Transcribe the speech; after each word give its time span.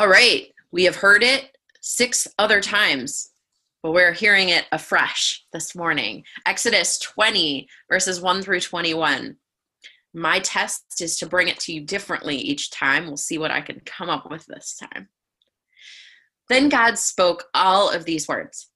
All 0.00 0.08
right, 0.08 0.46
we 0.72 0.84
have 0.84 0.96
heard 0.96 1.22
it 1.22 1.58
six 1.82 2.26
other 2.38 2.62
times, 2.62 3.32
but 3.82 3.92
we're 3.92 4.14
hearing 4.14 4.48
it 4.48 4.64
afresh 4.72 5.44
this 5.52 5.76
morning. 5.76 6.24
Exodus 6.46 6.98
20, 7.00 7.68
verses 7.90 8.18
1 8.18 8.40
through 8.40 8.60
21. 8.60 9.36
My 10.14 10.38
test 10.38 11.02
is 11.02 11.18
to 11.18 11.26
bring 11.26 11.48
it 11.48 11.58
to 11.60 11.74
you 11.74 11.82
differently 11.82 12.36
each 12.36 12.70
time. 12.70 13.06
We'll 13.08 13.18
see 13.18 13.36
what 13.36 13.50
I 13.50 13.60
can 13.60 13.82
come 13.84 14.08
up 14.08 14.30
with 14.30 14.46
this 14.46 14.74
time. 14.74 15.08
Then 16.48 16.70
God 16.70 16.96
spoke 16.96 17.44
all 17.52 17.90
of 17.90 18.06
these 18.06 18.26
words 18.26 18.70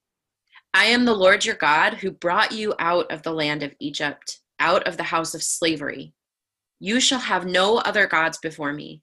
I 0.75 0.84
am 0.84 1.06
the 1.06 1.15
Lord 1.15 1.47
your 1.47 1.56
God 1.56 1.95
who 1.95 2.11
brought 2.11 2.53
you 2.53 2.75
out 2.79 3.11
of 3.11 3.23
the 3.23 3.33
land 3.33 3.62
of 3.62 3.75
Egypt, 3.81 4.41
out 4.61 4.87
of 4.87 4.98
the 4.98 5.05
house 5.05 5.34
of 5.34 5.43
slavery. 5.43 6.12
You 6.81 7.01
shall 7.01 7.20
have 7.20 7.47
no 7.47 7.79
other 7.79 8.06
gods 8.06 8.37
before 8.37 8.75
me. 8.75 9.01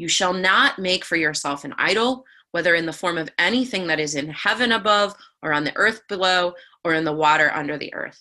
You 0.00 0.08
shall 0.08 0.32
not 0.32 0.78
make 0.78 1.04
for 1.04 1.16
yourself 1.16 1.62
an 1.62 1.74
idol, 1.76 2.24
whether 2.52 2.74
in 2.74 2.86
the 2.86 2.92
form 2.92 3.18
of 3.18 3.28
anything 3.38 3.86
that 3.88 4.00
is 4.00 4.14
in 4.14 4.30
heaven 4.30 4.72
above, 4.72 5.14
or 5.42 5.52
on 5.52 5.62
the 5.62 5.76
earth 5.76 6.00
below, 6.08 6.54
or 6.84 6.94
in 6.94 7.04
the 7.04 7.12
water 7.12 7.52
under 7.52 7.76
the 7.76 7.92
earth. 7.92 8.18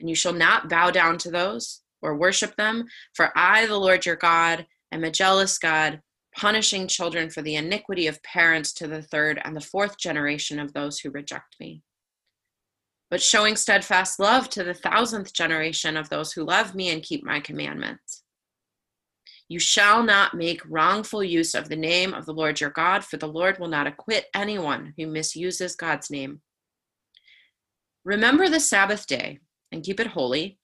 And 0.00 0.10
you 0.10 0.14
shall 0.14 0.34
not 0.34 0.68
bow 0.68 0.90
down 0.90 1.16
to 1.16 1.30
those 1.30 1.80
or 2.02 2.14
worship 2.14 2.54
them, 2.56 2.84
for 3.14 3.32
I, 3.34 3.64
the 3.64 3.78
Lord 3.78 4.04
your 4.04 4.16
God, 4.16 4.66
am 4.92 5.02
a 5.02 5.10
jealous 5.10 5.56
God, 5.56 6.02
punishing 6.36 6.86
children 6.88 7.30
for 7.30 7.40
the 7.40 7.56
iniquity 7.56 8.06
of 8.06 8.22
parents 8.22 8.74
to 8.74 8.86
the 8.86 9.00
third 9.00 9.40
and 9.46 9.56
the 9.56 9.62
fourth 9.62 9.96
generation 9.96 10.60
of 10.60 10.74
those 10.74 10.98
who 10.98 11.08
reject 11.08 11.56
me. 11.58 11.82
But 13.10 13.22
showing 13.22 13.56
steadfast 13.56 14.20
love 14.20 14.50
to 14.50 14.62
the 14.62 14.74
thousandth 14.74 15.32
generation 15.32 15.96
of 15.96 16.10
those 16.10 16.34
who 16.34 16.44
love 16.44 16.74
me 16.74 16.90
and 16.90 17.02
keep 17.02 17.24
my 17.24 17.40
commandments. 17.40 18.11
You 19.52 19.58
shall 19.58 20.02
not 20.02 20.32
make 20.32 20.62
wrongful 20.66 21.22
use 21.22 21.54
of 21.54 21.68
the 21.68 21.76
name 21.76 22.14
of 22.14 22.24
the 22.24 22.32
Lord 22.32 22.58
your 22.58 22.70
God, 22.70 23.04
for 23.04 23.18
the 23.18 23.28
Lord 23.28 23.58
will 23.58 23.68
not 23.68 23.86
acquit 23.86 24.24
anyone 24.34 24.94
who 24.96 25.06
misuses 25.06 25.76
God's 25.76 26.08
name. 26.08 26.40
Remember 28.02 28.48
the 28.48 28.60
Sabbath 28.60 29.06
day 29.06 29.40
and 29.70 29.84
keep 29.84 30.00
it 30.00 30.06
holy. 30.06 30.58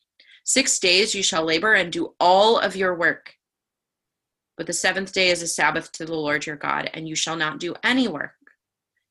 Six 0.44 0.78
days 0.78 1.14
you 1.14 1.22
shall 1.22 1.44
labor 1.44 1.74
and 1.74 1.92
do 1.92 2.14
all 2.18 2.58
of 2.58 2.76
your 2.76 2.94
work. 2.94 3.34
But 4.56 4.66
the 4.66 4.72
seventh 4.72 5.12
day 5.12 5.28
is 5.28 5.42
a 5.42 5.48
Sabbath 5.48 5.92
to 5.92 6.06
the 6.06 6.14
Lord 6.14 6.46
your 6.46 6.56
God, 6.56 6.88
and 6.94 7.06
you 7.06 7.14
shall 7.14 7.36
not 7.36 7.60
do 7.60 7.74
any 7.84 8.08
work. 8.08 8.32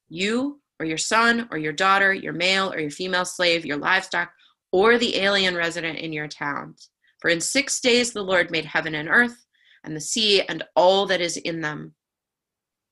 You 0.09 0.59
or 0.79 0.87
your 0.87 0.97
son 0.97 1.49
or 1.51 1.59
your 1.59 1.71
daughter, 1.71 2.11
your 2.11 2.33
male 2.33 2.73
or 2.73 2.79
your 2.79 2.89
female 2.89 3.25
slave, 3.25 3.63
your 3.63 3.77
livestock, 3.77 4.31
or 4.71 4.97
the 4.97 5.17
alien 5.17 5.53
resident 5.53 5.99
in 5.99 6.13
your 6.13 6.27
towns. 6.27 6.89
For 7.19 7.29
in 7.29 7.39
six 7.39 7.79
days 7.79 8.11
the 8.11 8.23
Lord 8.23 8.49
made 8.49 8.65
heaven 8.65 8.95
and 8.95 9.07
earth 9.07 9.43
and 9.83 9.95
the 9.95 10.01
sea 10.01 10.41
and 10.41 10.63
all 10.75 11.05
that 11.07 11.21
is 11.21 11.37
in 11.37 11.61
them, 11.61 11.93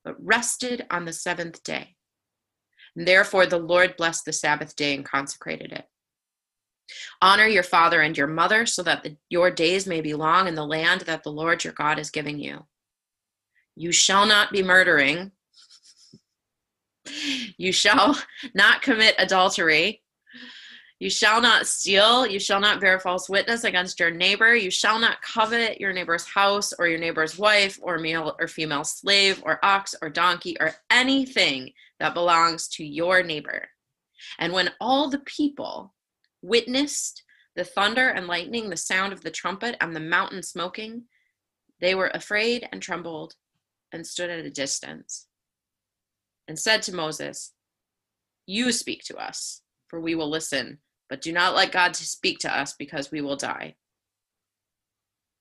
but 0.04 0.16
rested 0.18 0.86
on 0.90 1.04
the 1.04 1.12
seventh 1.12 1.62
day. 1.62 1.96
And 2.96 3.06
therefore 3.06 3.46
the 3.46 3.58
Lord 3.58 3.96
blessed 3.96 4.24
the 4.24 4.32
Sabbath 4.32 4.74
day 4.76 4.94
and 4.94 5.04
consecrated 5.04 5.72
it. 5.72 5.84
Honor 7.20 7.46
your 7.46 7.62
father 7.62 8.00
and 8.00 8.16
your 8.16 8.26
mother 8.26 8.66
so 8.66 8.82
that 8.82 9.02
the, 9.02 9.16
your 9.28 9.50
days 9.50 9.86
may 9.86 10.00
be 10.00 10.14
long 10.14 10.48
in 10.48 10.54
the 10.54 10.66
land 10.66 11.02
that 11.02 11.22
the 11.22 11.32
Lord 11.32 11.64
your 11.64 11.72
God 11.72 11.98
is 11.98 12.10
giving 12.10 12.38
you. 12.38 12.64
You 13.74 13.92
shall 13.92 14.26
not 14.26 14.52
be 14.52 14.62
murdering. 14.62 15.32
You 17.58 17.72
shall 17.72 18.18
not 18.54 18.82
commit 18.82 19.14
adultery. 19.18 20.02
You 20.98 21.10
shall 21.10 21.42
not 21.42 21.66
steal. 21.66 22.26
You 22.26 22.38
shall 22.38 22.58
not 22.58 22.80
bear 22.80 22.98
false 22.98 23.28
witness 23.28 23.64
against 23.64 24.00
your 24.00 24.10
neighbor. 24.10 24.54
You 24.54 24.70
shall 24.70 24.98
not 24.98 25.20
covet 25.20 25.78
your 25.78 25.92
neighbor's 25.92 26.24
house 26.24 26.72
or 26.72 26.88
your 26.88 26.98
neighbor's 26.98 27.38
wife 27.38 27.78
or 27.82 27.98
male 27.98 28.34
or 28.40 28.48
female 28.48 28.84
slave 28.84 29.42
or 29.44 29.62
ox 29.62 29.94
or 30.00 30.08
donkey 30.08 30.56
or 30.58 30.74
anything 30.90 31.72
that 32.00 32.14
belongs 32.14 32.66
to 32.68 32.84
your 32.84 33.22
neighbor. 33.22 33.68
And 34.38 34.54
when 34.54 34.70
all 34.80 35.10
the 35.10 35.18
people 35.18 35.94
witnessed 36.40 37.22
the 37.56 37.64
thunder 37.64 38.08
and 38.08 38.26
lightning, 38.26 38.70
the 38.70 38.76
sound 38.76 39.12
of 39.12 39.22
the 39.22 39.30
trumpet, 39.30 39.76
and 39.80 39.94
the 39.94 40.00
mountain 40.00 40.42
smoking, 40.42 41.04
they 41.80 41.94
were 41.94 42.10
afraid 42.14 42.66
and 42.72 42.80
trembled 42.80 43.34
and 43.92 44.06
stood 44.06 44.30
at 44.30 44.44
a 44.44 44.50
distance 44.50 45.26
and 46.48 46.58
said 46.58 46.82
to 46.82 46.94
Moses, 46.94 47.52
You 48.46 48.72
speak 48.72 49.04
to 49.04 49.16
us, 49.16 49.60
for 49.88 50.00
we 50.00 50.14
will 50.14 50.30
listen 50.30 50.78
but 51.08 51.20
do 51.20 51.32
not 51.32 51.54
let 51.54 51.72
God 51.72 51.94
speak 51.94 52.38
to 52.40 52.54
us 52.54 52.74
because 52.74 53.10
we 53.10 53.20
will 53.20 53.36
die. 53.36 53.76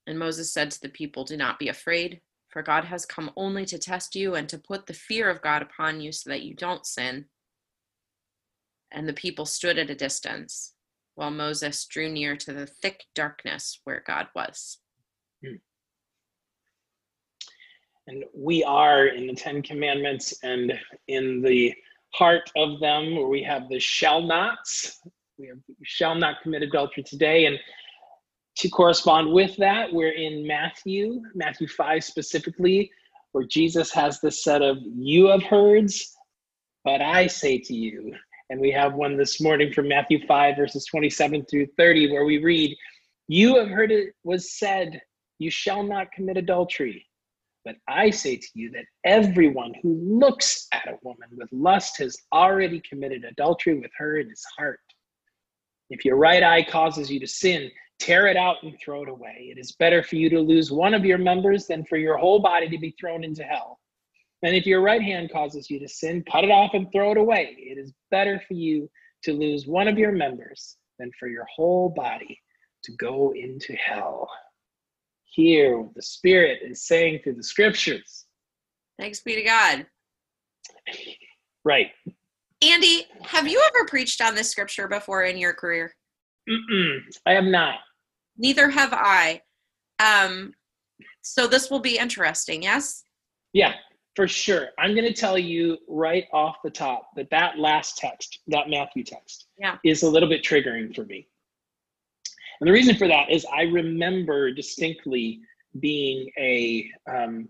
And 0.07 0.19
Moses 0.19 0.51
said 0.51 0.71
to 0.71 0.81
the 0.81 0.89
people, 0.89 1.23
Do 1.23 1.35
not 1.35 1.59
be 1.59 1.69
afraid, 1.69 2.21
for 2.49 2.61
God 2.61 2.85
has 2.85 3.05
come 3.05 3.31
only 3.35 3.65
to 3.65 3.77
test 3.77 4.15
you 4.15 4.35
and 4.35 4.47
to 4.49 4.57
put 4.57 4.85
the 4.85 4.93
fear 4.93 5.29
of 5.29 5.41
God 5.41 5.61
upon 5.61 6.01
you 6.01 6.11
so 6.11 6.29
that 6.29 6.43
you 6.43 6.53
don't 6.53 6.85
sin. 6.85 7.25
And 8.91 9.07
the 9.07 9.13
people 9.13 9.45
stood 9.45 9.79
at 9.79 9.89
a 9.89 9.95
distance 9.95 10.73
while 11.15 11.31
Moses 11.31 11.85
drew 11.85 12.09
near 12.09 12.35
to 12.35 12.53
the 12.53 12.67
thick 12.67 13.05
darkness 13.15 13.79
where 13.83 14.03
God 14.05 14.27
was. 14.35 14.77
Hmm. 15.43 15.55
And 18.07 18.23
we 18.35 18.63
are 18.63 19.07
in 19.07 19.25
the 19.25 19.33
Ten 19.33 19.63
Commandments 19.63 20.35
and 20.43 20.79
in 21.07 21.41
the 21.41 21.73
heart 22.13 22.51
of 22.55 22.79
them 22.79 23.15
where 23.15 23.27
we 23.27 23.41
have 23.43 23.67
the 23.67 23.79
shall 23.79 24.21
nots 24.21 25.01
we 25.37 25.49
shall 25.83 26.15
not 26.15 26.41
commit 26.41 26.63
adultery 26.63 27.03
today. 27.03 27.45
And 27.45 27.59
to 28.57 28.69
correspond 28.69 29.31
with 29.31 29.55
that, 29.57 29.91
we're 29.91 30.13
in 30.13 30.47
Matthew, 30.47 31.21
Matthew 31.33 31.67
5 31.67 32.03
specifically, 32.03 32.91
where 33.33 33.43
Jesus 33.43 33.91
has 33.91 34.21
this 34.21 34.43
set 34.43 34.61
of 34.61 34.77
you 34.81 35.27
have 35.27 35.43
heards, 35.43 36.15
but 36.83 37.01
I 37.01 37.27
say 37.27 37.57
to 37.59 37.73
you. 37.73 38.13
And 38.49 38.61
we 38.61 38.71
have 38.71 38.93
one 38.93 39.17
this 39.17 39.41
morning 39.41 39.73
from 39.73 39.87
Matthew 39.87 40.25
5, 40.27 40.55
verses 40.55 40.85
27 40.85 41.45
through 41.45 41.67
30, 41.77 42.11
where 42.11 42.25
we 42.25 42.37
read, 42.37 42.77
You 43.27 43.57
have 43.57 43.69
heard 43.69 43.91
it 43.91 44.13
was 44.23 44.57
said, 44.57 45.01
You 45.39 45.49
shall 45.49 45.81
not 45.81 46.11
commit 46.11 46.37
adultery. 46.37 47.05
But 47.65 47.75
I 47.87 48.11
say 48.11 48.37
to 48.37 48.47
you 48.53 48.69
that 48.71 48.85
everyone 49.03 49.73
who 49.81 49.99
looks 49.99 50.67
at 50.71 50.87
a 50.87 50.99
woman 51.01 51.29
with 51.35 51.49
lust 51.51 51.97
has 51.97 52.15
already 52.31 52.79
committed 52.87 53.23
adultery 53.23 53.73
with 53.73 53.89
her 53.97 54.17
in 54.17 54.29
his 54.29 54.45
heart. 54.55 54.79
If 55.89 56.05
your 56.05 56.17
right 56.17 56.43
eye 56.43 56.63
causes 56.63 57.09
you 57.09 57.19
to 57.19 57.27
sin, 57.27 57.69
tear 57.99 58.27
it 58.27 58.37
out 58.37 58.57
and 58.63 58.75
throw 58.83 59.03
it 59.03 59.09
away. 59.09 59.51
It 59.51 59.59
is 59.59 59.73
better 59.73 60.03
for 60.03 60.15
you 60.15 60.29
to 60.29 60.39
lose 60.39 60.71
one 60.71 60.93
of 60.93 61.05
your 61.05 61.17
members 61.17 61.67
than 61.67 61.85
for 61.85 61.97
your 61.97 62.17
whole 62.17 62.39
body 62.39 62.69
to 62.69 62.77
be 62.77 62.95
thrown 62.99 63.23
into 63.23 63.43
hell. 63.43 63.79
And 64.43 64.55
if 64.55 64.65
your 64.65 64.81
right 64.81 65.01
hand 65.01 65.31
causes 65.31 65.69
you 65.69 65.79
to 65.79 65.87
sin, 65.87 66.23
cut 66.29 66.43
it 66.43 66.51
off 66.51 66.73
and 66.73 66.91
throw 66.91 67.11
it 67.11 67.17
away. 67.17 67.55
It 67.57 67.77
is 67.77 67.93
better 68.11 68.41
for 68.47 68.53
you 68.53 68.89
to 69.23 69.33
lose 69.33 69.65
one 69.65 69.87
of 69.87 69.97
your 69.97 70.11
members 70.11 70.77
than 70.99 71.11
for 71.19 71.27
your 71.27 71.45
whole 71.45 71.89
body 71.89 72.39
to 72.83 72.91
go 72.97 73.33
into 73.35 73.73
hell. 73.73 74.29
Hear 75.23 75.79
what 75.79 75.95
the 75.95 76.01
Spirit 76.01 76.59
is 76.63 76.85
saying 76.85 77.21
through 77.23 77.35
the 77.35 77.43
scriptures. 77.43 78.25
Thanks 78.99 79.21
be 79.21 79.35
to 79.35 79.43
God. 79.43 79.85
Right. 81.67 81.87
Andy, 82.71 83.05
have 83.21 83.47
you 83.47 83.61
ever 83.67 83.85
preached 83.85 84.21
on 84.21 84.33
this 84.33 84.49
scripture 84.49 84.87
before 84.87 85.23
in 85.23 85.37
your 85.37 85.53
career? 85.53 85.93
Mm-mm, 86.49 86.99
I 87.25 87.33
have 87.33 87.43
not. 87.43 87.75
Neither 88.37 88.69
have 88.69 88.91
I. 88.91 89.41
Um, 89.99 90.53
so 91.21 91.47
this 91.47 91.69
will 91.69 91.79
be 91.79 91.97
interesting, 91.97 92.63
yes? 92.63 93.03
Yeah, 93.53 93.73
for 94.15 94.27
sure. 94.27 94.69
I'm 94.79 94.95
going 94.95 95.05
to 95.05 95.13
tell 95.13 95.37
you 95.37 95.77
right 95.87 96.25
off 96.33 96.57
the 96.63 96.71
top 96.71 97.09
that 97.15 97.29
that 97.29 97.59
last 97.59 97.97
text, 97.97 98.39
that 98.47 98.69
Matthew 98.69 99.03
text, 99.03 99.47
yeah. 99.59 99.77
is 99.83 100.03
a 100.03 100.09
little 100.09 100.29
bit 100.29 100.43
triggering 100.43 100.95
for 100.95 101.05
me. 101.05 101.27
And 102.59 102.67
the 102.67 102.73
reason 102.73 102.95
for 102.95 103.07
that 103.07 103.29
is 103.29 103.45
I 103.53 103.63
remember 103.63 104.51
distinctly 104.51 105.41
being 105.79 106.31
a 106.39 106.89
um, 107.07 107.49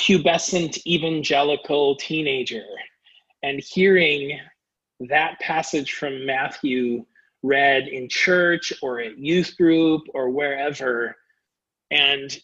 pubescent 0.00 0.86
evangelical 0.86 1.96
teenager 1.96 2.64
and 3.42 3.60
hearing 3.60 4.38
that 5.08 5.38
passage 5.40 5.92
from 5.92 6.26
Matthew 6.26 7.04
read 7.42 7.88
in 7.88 8.08
church 8.08 8.72
or 8.82 9.00
at 9.00 9.18
youth 9.18 9.56
group 9.56 10.02
or 10.12 10.30
wherever, 10.30 11.14
and 11.90 12.36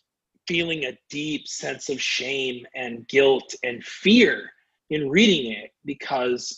feeling 0.46 0.84
a 0.84 0.98
deep 1.10 1.48
sense 1.48 1.88
of 1.88 2.00
shame 2.00 2.66
and 2.74 3.08
guilt 3.08 3.54
and 3.64 3.84
fear 3.84 4.50
in 4.90 5.08
reading 5.08 5.52
it 5.52 5.72
because 5.84 6.56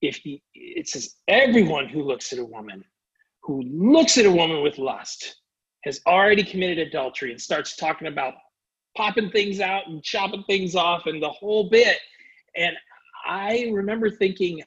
if 0.00 0.16
he, 0.16 0.42
it 0.54 0.88
says 0.88 1.16
everyone 1.28 1.88
who 1.88 2.02
looks 2.02 2.32
at 2.32 2.38
a 2.38 2.44
woman 2.44 2.84
who 3.42 3.62
looks 3.62 4.16
at 4.16 4.26
a 4.26 4.30
woman 4.30 4.62
with 4.62 4.78
lust 4.78 5.36
has 5.82 6.00
already 6.06 6.44
committed 6.44 6.78
adultery 6.78 7.32
and 7.32 7.40
starts 7.40 7.76
talking 7.76 8.06
about 8.06 8.34
popping 8.96 9.30
things 9.30 9.60
out 9.60 9.88
and 9.88 10.02
chopping 10.02 10.44
things 10.44 10.74
off 10.74 11.06
and 11.06 11.22
the 11.22 11.28
whole 11.28 11.68
bit 11.68 11.98
and 12.56 12.76
I 13.26 13.70
remember 13.72 14.10
thinking, 14.10 14.62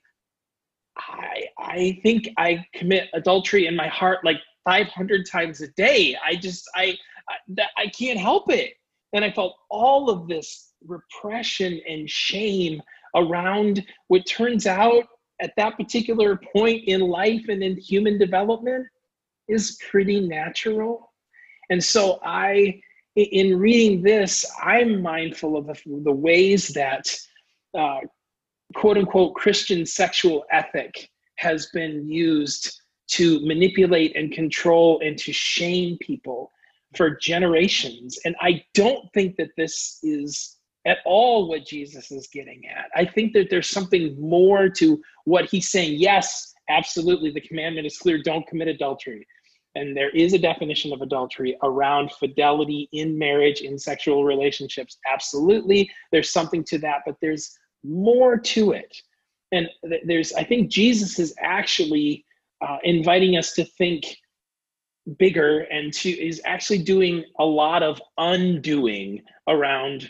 I 0.98 1.46
I 1.60 2.00
think 2.04 2.30
I 2.38 2.66
commit 2.76 3.10
adultery 3.14 3.68
in 3.68 3.76
my 3.76 3.88
heart 3.88 4.24
like 4.24 4.38
500 4.66 5.26
times 5.30 5.62
a 5.62 5.68
day. 5.70 6.16
I 6.26 6.36
just 6.36 6.70
I 6.76 6.98
I, 7.30 7.64
I 7.78 7.88
can't 7.88 8.20
help 8.20 8.52
it. 8.52 8.74
and 9.14 9.24
I 9.24 9.32
felt 9.32 9.56
all 9.70 10.10
of 10.10 10.28
this 10.28 10.74
repression 10.86 11.80
and 11.88 12.10
shame 12.10 12.82
around 13.16 13.86
what 14.08 14.26
turns 14.26 14.66
out 14.68 15.06
at 15.42 15.54
that 15.58 15.78
particular 15.78 16.40
point 16.56 16.84
in 16.88 17.02
life 17.02 17.46
and 17.50 17.64
in 17.64 17.78
human 17.78 18.18
development 18.18 18.86
is 19.48 19.78
pretty 19.90 20.20
natural. 20.28 21.12
And 21.70 21.84
so 21.84 22.20
I, 22.24 22.80
in 23.16 23.58
reading 23.60 24.02
this, 24.02 24.46
I'm 24.62 25.02
mindful 25.02 25.58
of 25.58 25.68
the, 25.68 25.76
the 26.04 26.12
ways 26.12 26.70
that 26.70 27.16
uh, 27.78 28.00
quote 28.74 28.98
unquote 28.98 29.36
Christian 29.36 29.86
sexual 29.86 30.44
ethic 30.52 31.10
has 31.38 31.68
been 31.74 32.10
used 32.10 32.82
to 33.08 33.46
manipulate 33.46 34.16
and 34.16 34.32
control 34.32 35.02
and 35.04 35.18
to 35.20 35.34
shame 35.34 35.98
people 36.00 36.52
for 36.96 37.18
generations. 37.18 38.18
And 38.26 38.36
I 38.42 38.64
don't 38.74 39.12
think 39.14 39.36
that 39.38 39.50
this 39.58 40.00
is 40.04 40.58
at 40.86 40.98
all 41.06 41.48
what 41.48 41.66
Jesus 41.66 42.12
is 42.12 42.28
getting 42.28 42.64
at. 42.68 42.86
I 42.96 43.06
think 43.06 43.34
that 43.34 43.50
there's 43.50 43.70
something 43.70 44.20
more 44.20 44.70
to 44.70 45.02
what 45.26 45.50
he's 45.50 45.70
saying. 45.70 46.00
Yes, 46.00 46.54
absolutely, 46.70 47.32
the 47.32 47.42
commandment 47.42 47.88
is 47.88 47.98
clear 47.98 48.22
don't 48.22 48.48
commit 48.48 48.68
adultery. 48.68 49.26
And 49.76 49.98
there 49.98 50.12
is 50.12 50.34
a 50.34 50.40
definition 50.40 50.94
of 50.94 51.02
adultery 51.02 51.58
around 51.64 52.12
fidelity 52.12 52.90
in 52.92 53.18
marriage, 53.18 53.62
in 53.62 53.80
sexual 53.80 54.24
relationships. 54.24 54.98
Absolutely, 55.12 55.90
there's 56.12 56.32
something 56.32 56.64
to 56.66 56.78
that, 56.80 57.00
but 57.06 57.16
there's 57.22 57.58
more 57.84 58.38
to 58.38 58.72
it. 58.72 58.96
And 59.52 59.70
there's, 60.06 60.34
I 60.34 60.44
think 60.44 60.72
Jesus 60.72 61.20
is 61.20 61.36
actually 61.40 62.26
uh, 62.62 62.78
inviting 62.84 63.38
us 63.38 63.54
to 63.54 63.66
think 63.66 64.18
bigger 65.18 65.60
and 65.72 65.94
to 65.94 66.10
is 66.10 66.42
actually 66.46 66.80
doing 66.80 67.24
a 67.40 67.46
lot 67.46 67.84
of 67.84 68.02
undoing 68.18 69.22
around 69.48 70.10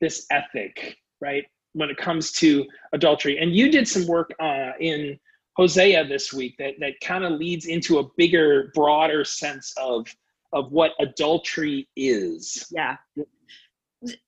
this 0.00 0.26
ethic, 0.30 0.96
right? 1.20 1.44
When 1.72 1.90
it 1.90 1.96
comes 1.96 2.32
to 2.32 2.66
adultery. 2.92 3.38
And 3.38 3.54
you 3.54 3.70
did 3.70 3.86
some 3.86 4.06
work 4.06 4.32
uh, 4.40 4.72
in 4.80 5.18
Hosea 5.56 6.06
this 6.06 6.32
week 6.32 6.56
that, 6.58 6.74
that 6.80 7.00
kind 7.00 7.24
of 7.24 7.32
leads 7.32 7.66
into 7.66 7.98
a 7.98 8.04
bigger, 8.16 8.70
broader 8.74 9.24
sense 9.24 9.72
of, 9.78 10.06
of 10.52 10.70
what 10.72 10.92
adultery 11.00 11.88
is. 11.96 12.66
Yeah. 12.70 12.96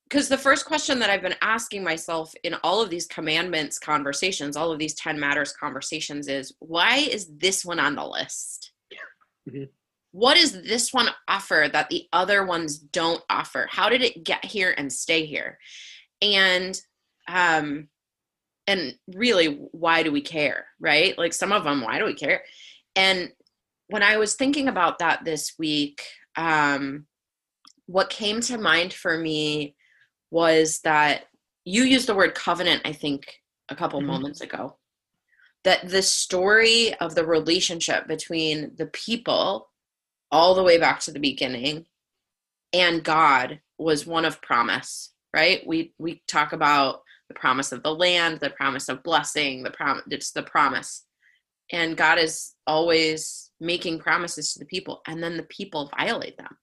Because 0.08 0.28
the 0.28 0.38
first 0.38 0.64
question 0.64 0.99
that 1.00 1.10
I've 1.10 1.22
been 1.22 1.34
asking 1.43 1.84
myself 1.84 2.32
in 2.43 2.55
all 2.62 2.81
of 2.81 2.88
these 2.88 3.06
commandments 3.06 3.78
conversations, 3.78 4.56
all 4.56 4.72
of 4.72 4.78
these 4.78 4.94
10 4.94 5.19
matters 5.20 5.52
conversations 5.52 6.28
is 6.28 6.55
why 6.60 6.96
is 6.96 7.28
this 7.37 7.64
one 7.64 7.78
on 7.78 7.94
the 7.94 8.06
list? 8.06 8.72
Mm-hmm. 9.49 9.64
What 10.12 10.37
does 10.37 10.62
this 10.62 10.93
one 10.93 11.08
offer 11.28 11.69
that 11.72 11.90
the 11.90 12.06
other 12.12 12.44
ones 12.46 12.78
don't 12.78 13.22
offer? 13.28 13.69
How 13.70 13.88
did 13.88 14.02
it 14.02 14.25
get 14.25 14.44
here 14.44 14.75
and 14.76 14.93
stay 14.93 15.26
here? 15.26 15.58
And 16.22 16.81
um 17.28 17.88
and 18.66 18.94
really 19.14 19.69
why 19.72 20.02
do 20.02 20.10
we 20.10 20.22
care 20.22 20.66
right? 20.81 21.16
Like 21.19 21.34
some 21.34 21.52
of 21.52 21.64
them 21.64 21.82
why 21.82 21.99
do 21.99 22.06
we 22.06 22.14
care? 22.14 22.43
And 22.96 23.31
when 23.88 24.02
i 24.02 24.16
was 24.16 24.34
thinking 24.34 24.69
about 24.69 24.99
that 25.00 25.25
this 25.25 25.55
week 25.58 26.02
um 26.37 27.06
what 27.87 28.10
came 28.10 28.40
to 28.43 28.58
mind 28.58 28.93
for 28.93 29.19
me 29.19 29.75
was 30.30 30.80
that 30.80 31.25
you 31.64 31.84
used 31.84 32.06
the 32.06 32.14
word 32.14 32.34
covenant 32.34 32.82
i 32.84 32.92
think 32.92 33.40
a 33.69 33.76
couple 33.76 34.00
mm-hmm. 34.00 34.10
moments 34.10 34.40
ago. 34.40 34.76
That 35.64 35.88
the 35.88 36.02
story 36.02 36.94
of 36.94 37.14
the 37.14 37.26
relationship 37.26 38.06
between 38.06 38.72
the 38.76 38.86
people 38.86 39.69
all 40.30 40.54
the 40.54 40.62
way 40.62 40.78
back 40.78 41.00
to 41.00 41.12
the 41.12 41.19
beginning 41.19 41.86
and 42.72 43.02
god 43.02 43.60
was 43.78 44.06
one 44.06 44.25
of 44.25 44.42
promise 44.42 45.12
right? 45.34 45.60
We 45.66 45.92
we 45.98 46.22
talk 46.26 46.54
about 46.54 47.02
the 47.28 47.34
promise 47.34 47.70
of 47.72 47.82
the 47.82 47.94
land 47.94 48.40
the 48.40 48.50
promise 48.50 48.88
of 48.88 49.02
blessing 49.02 49.62
the 49.62 49.70
promise 49.70 50.04
it's 50.10 50.32
the 50.32 50.42
promise. 50.42 51.04
And 51.70 51.96
god 51.96 52.19
is 52.19 52.54
always 52.66 53.50
making 53.60 53.98
promises 53.98 54.52
to 54.52 54.58
the 54.58 54.64
people 54.64 55.02
and 55.06 55.22
then 55.22 55.36
the 55.36 55.42
people 55.44 55.90
violate 55.98 56.38
them. 56.38 56.56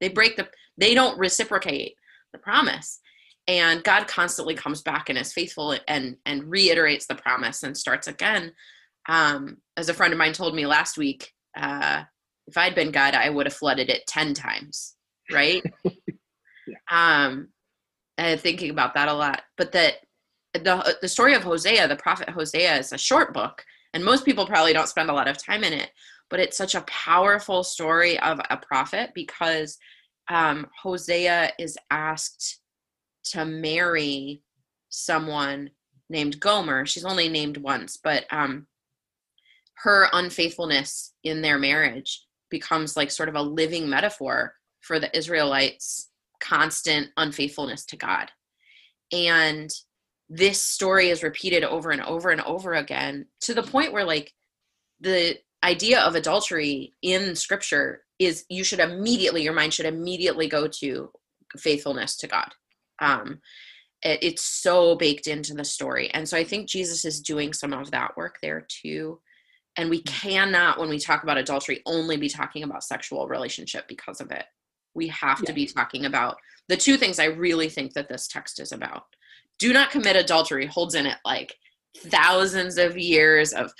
They 0.00 0.08
break 0.08 0.36
the 0.36 0.48
they 0.78 0.94
don't 0.94 1.18
reciprocate 1.18 1.94
the 2.32 2.38
promise 2.38 3.00
and 3.48 3.82
god 3.84 4.06
constantly 4.06 4.54
comes 4.54 4.82
back 4.82 5.08
and 5.08 5.18
is 5.18 5.32
faithful 5.32 5.76
and 5.88 6.16
and 6.26 6.50
reiterates 6.50 7.06
the 7.06 7.14
promise 7.14 7.62
and 7.62 7.76
starts 7.76 8.06
again 8.06 8.52
um, 9.08 9.56
as 9.76 9.88
a 9.88 9.94
friend 9.94 10.12
of 10.12 10.18
mine 10.18 10.34
told 10.34 10.54
me 10.54 10.66
last 10.66 10.98
week 10.98 11.32
uh, 11.56 12.02
if 12.50 12.58
I'd 12.58 12.74
been 12.74 12.90
God, 12.90 13.14
I 13.14 13.30
would 13.30 13.46
have 13.46 13.54
flooded 13.54 13.88
it 13.88 14.06
10 14.08 14.34
times, 14.34 14.96
right? 15.32 15.62
yeah. 15.84 16.76
Um, 16.90 17.48
and 18.18 18.40
thinking 18.40 18.70
about 18.70 18.94
that 18.94 19.08
a 19.08 19.14
lot. 19.14 19.42
But 19.56 19.72
that 19.72 19.94
the, 20.52 20.96
the 21.00 21.08
story 21.08 21.34
of 21.34 21.44
Hosea, 21.44 21.86
the 21.86 21.96
prophet 21.96 22.28
Hosea, 22.28 22.76
is 22.76 22.92
a 22.92 22.98
short 22.98 23.32
book, 23.32 23.64
and 23.94 24.04
most 24.04 24.24
people 24.24 24.46
probably 24.46 24.72
don't 24.72 24.88
spend 24.88 25.10
a 25.10 25.14
lot 25.14 25.28
of 25.28 25.42
time 25.42 25.62
in 25.62 25.72
it. 25.72 25.90
But 26.28 26.40
it's 26.40 26.56
such 26.56 26.74
a 26.74 26.82
powerful 26.82 27.62
story 27.62 28.18
of 28.18 28.40
a 28.50 28.56
prophet 28.56 29.10
because 29.14 29.78
um, 30.30 30.68
Hosea 30.80 31.52
is 31.58 31.76
asked 31.90 32.60
to 33.24 33.44
marry 33.44 34.42
someone 34.88 35.70
named 36.08 36.40
Gomer. 36.40 36.86
She's 36.86 37.04
only 37.04 37.28
named 37.28 37.56
once, 37.58 37.98
but 38.02 38.24
um, 38.30 38.66
her 39.82 40.08
unfaithfulness 40.12 41.12
in 41.24 41.42
their 41.42 41.58
marriage 41.58 42.24
becomes 42.48 42.96
like 42.96 43.10
sort 43.10 43.28
of 43.28 43.34
a 43.34 43.42
living 43.42 43.88
metaphor 43.88 44.54
for 44.80 44.98
the 44.98 45.14
Israelites' 45.16 46.10
constant 46.40 47.08
unfaithfulness 47.16 47.84
to 47.86 47.96
God. 47.96 48.30
And 49.12 49.70
this 50.28 50.62
story 50.62 51.10
is 51.10 51.24
repeated 51.24 51.64
over 51.64 51.90
and 51.90 52.02
over 52.02 52.30
and 52.30 52.40
over 52.42 52.74
again 52.74 53.26
to 53.42 53.54
the 53.54 53.64
point 53.64 53.92
where 53.92 54.04
like 54.04 54.32
the 55.00 55.38
idea 55.64 56.00
of 56.00 56.14
adultery 56.14 56.94
in 57.02 57.34
scripture 57.34 58.02
is 58.20 58.44
you 58.48 58.62
should 58.62 58.78
immediately 58.78 59.42
your 59.42 59.54
mind 59.54 59.74
should 59.74 59.86
immediately 59.86 60.46
go 60.46 60.68
to 60.68 61.10
faithfulness 61.58 62.16
to 62.18 62.28
god. 62.28 62.50
Um 63.00 63.40
it, 64.02 64.20
it's 64.22 64.42
so 64.44 64.94
baked 64.94 65.26
into 65.26 65.54
the 65.54 65.64
story. 65.64 66.10
And 66.14 66.28
so 66.28 66.36
i 66.36 66.44
think 66.44 66.68
jesus 66.68 67.04
is 67.04 67.20
doing 67.20 67.52
some 67.52 67.72
of 67.72 67.90
that 67.90 68.16
work 68.16 68.36
there 68.42 68.66
too. 68.68 69.20
And 69.76 69.88
we 69.88 70.02
cannot 70.02 70.78
when 70.78 70.88
we 70.88 70.98
talk 70.98 71.22
about 71.22 71.38
adultery 71.38 71.80
only 71.86 72.16
be 72.16 72.28
talking 72.28 72.62
about 72.62 72.84
sexual 72.84 73.26
relationship 73.26 73.86
because 73.88 74.20
of 74.20 74.30
it. 74.30 74.44
We 74.94 75.08
have 75.08 75.40
yeah. 75.40 75.46
to 75.46 75.52
be 75.52 75.66
talking 75.66 76.04
about 76.04 76.36
the 76.68 76.76
two 76.76 76.96
things 76.96 77.18
i 77.18 77.24
really 77.24 77.68
think 77.68 77.94
that 77.94 78.08
this 78.08 78.28
text 78.28 78.60
is 78.60 78.72
about. 78.72 79.04
Do 79.58 79.72
not 79.72 79.90
commit 79.90 80.16
adultery 80.16 80.66
holds 80.66 80.94
in 80.94 81.06
it 81.06 81.18
like 81.24 81.54
thousands 81.96 82.78
of 82.78 82.96
years 82.96 83.52
of 83.52 83.72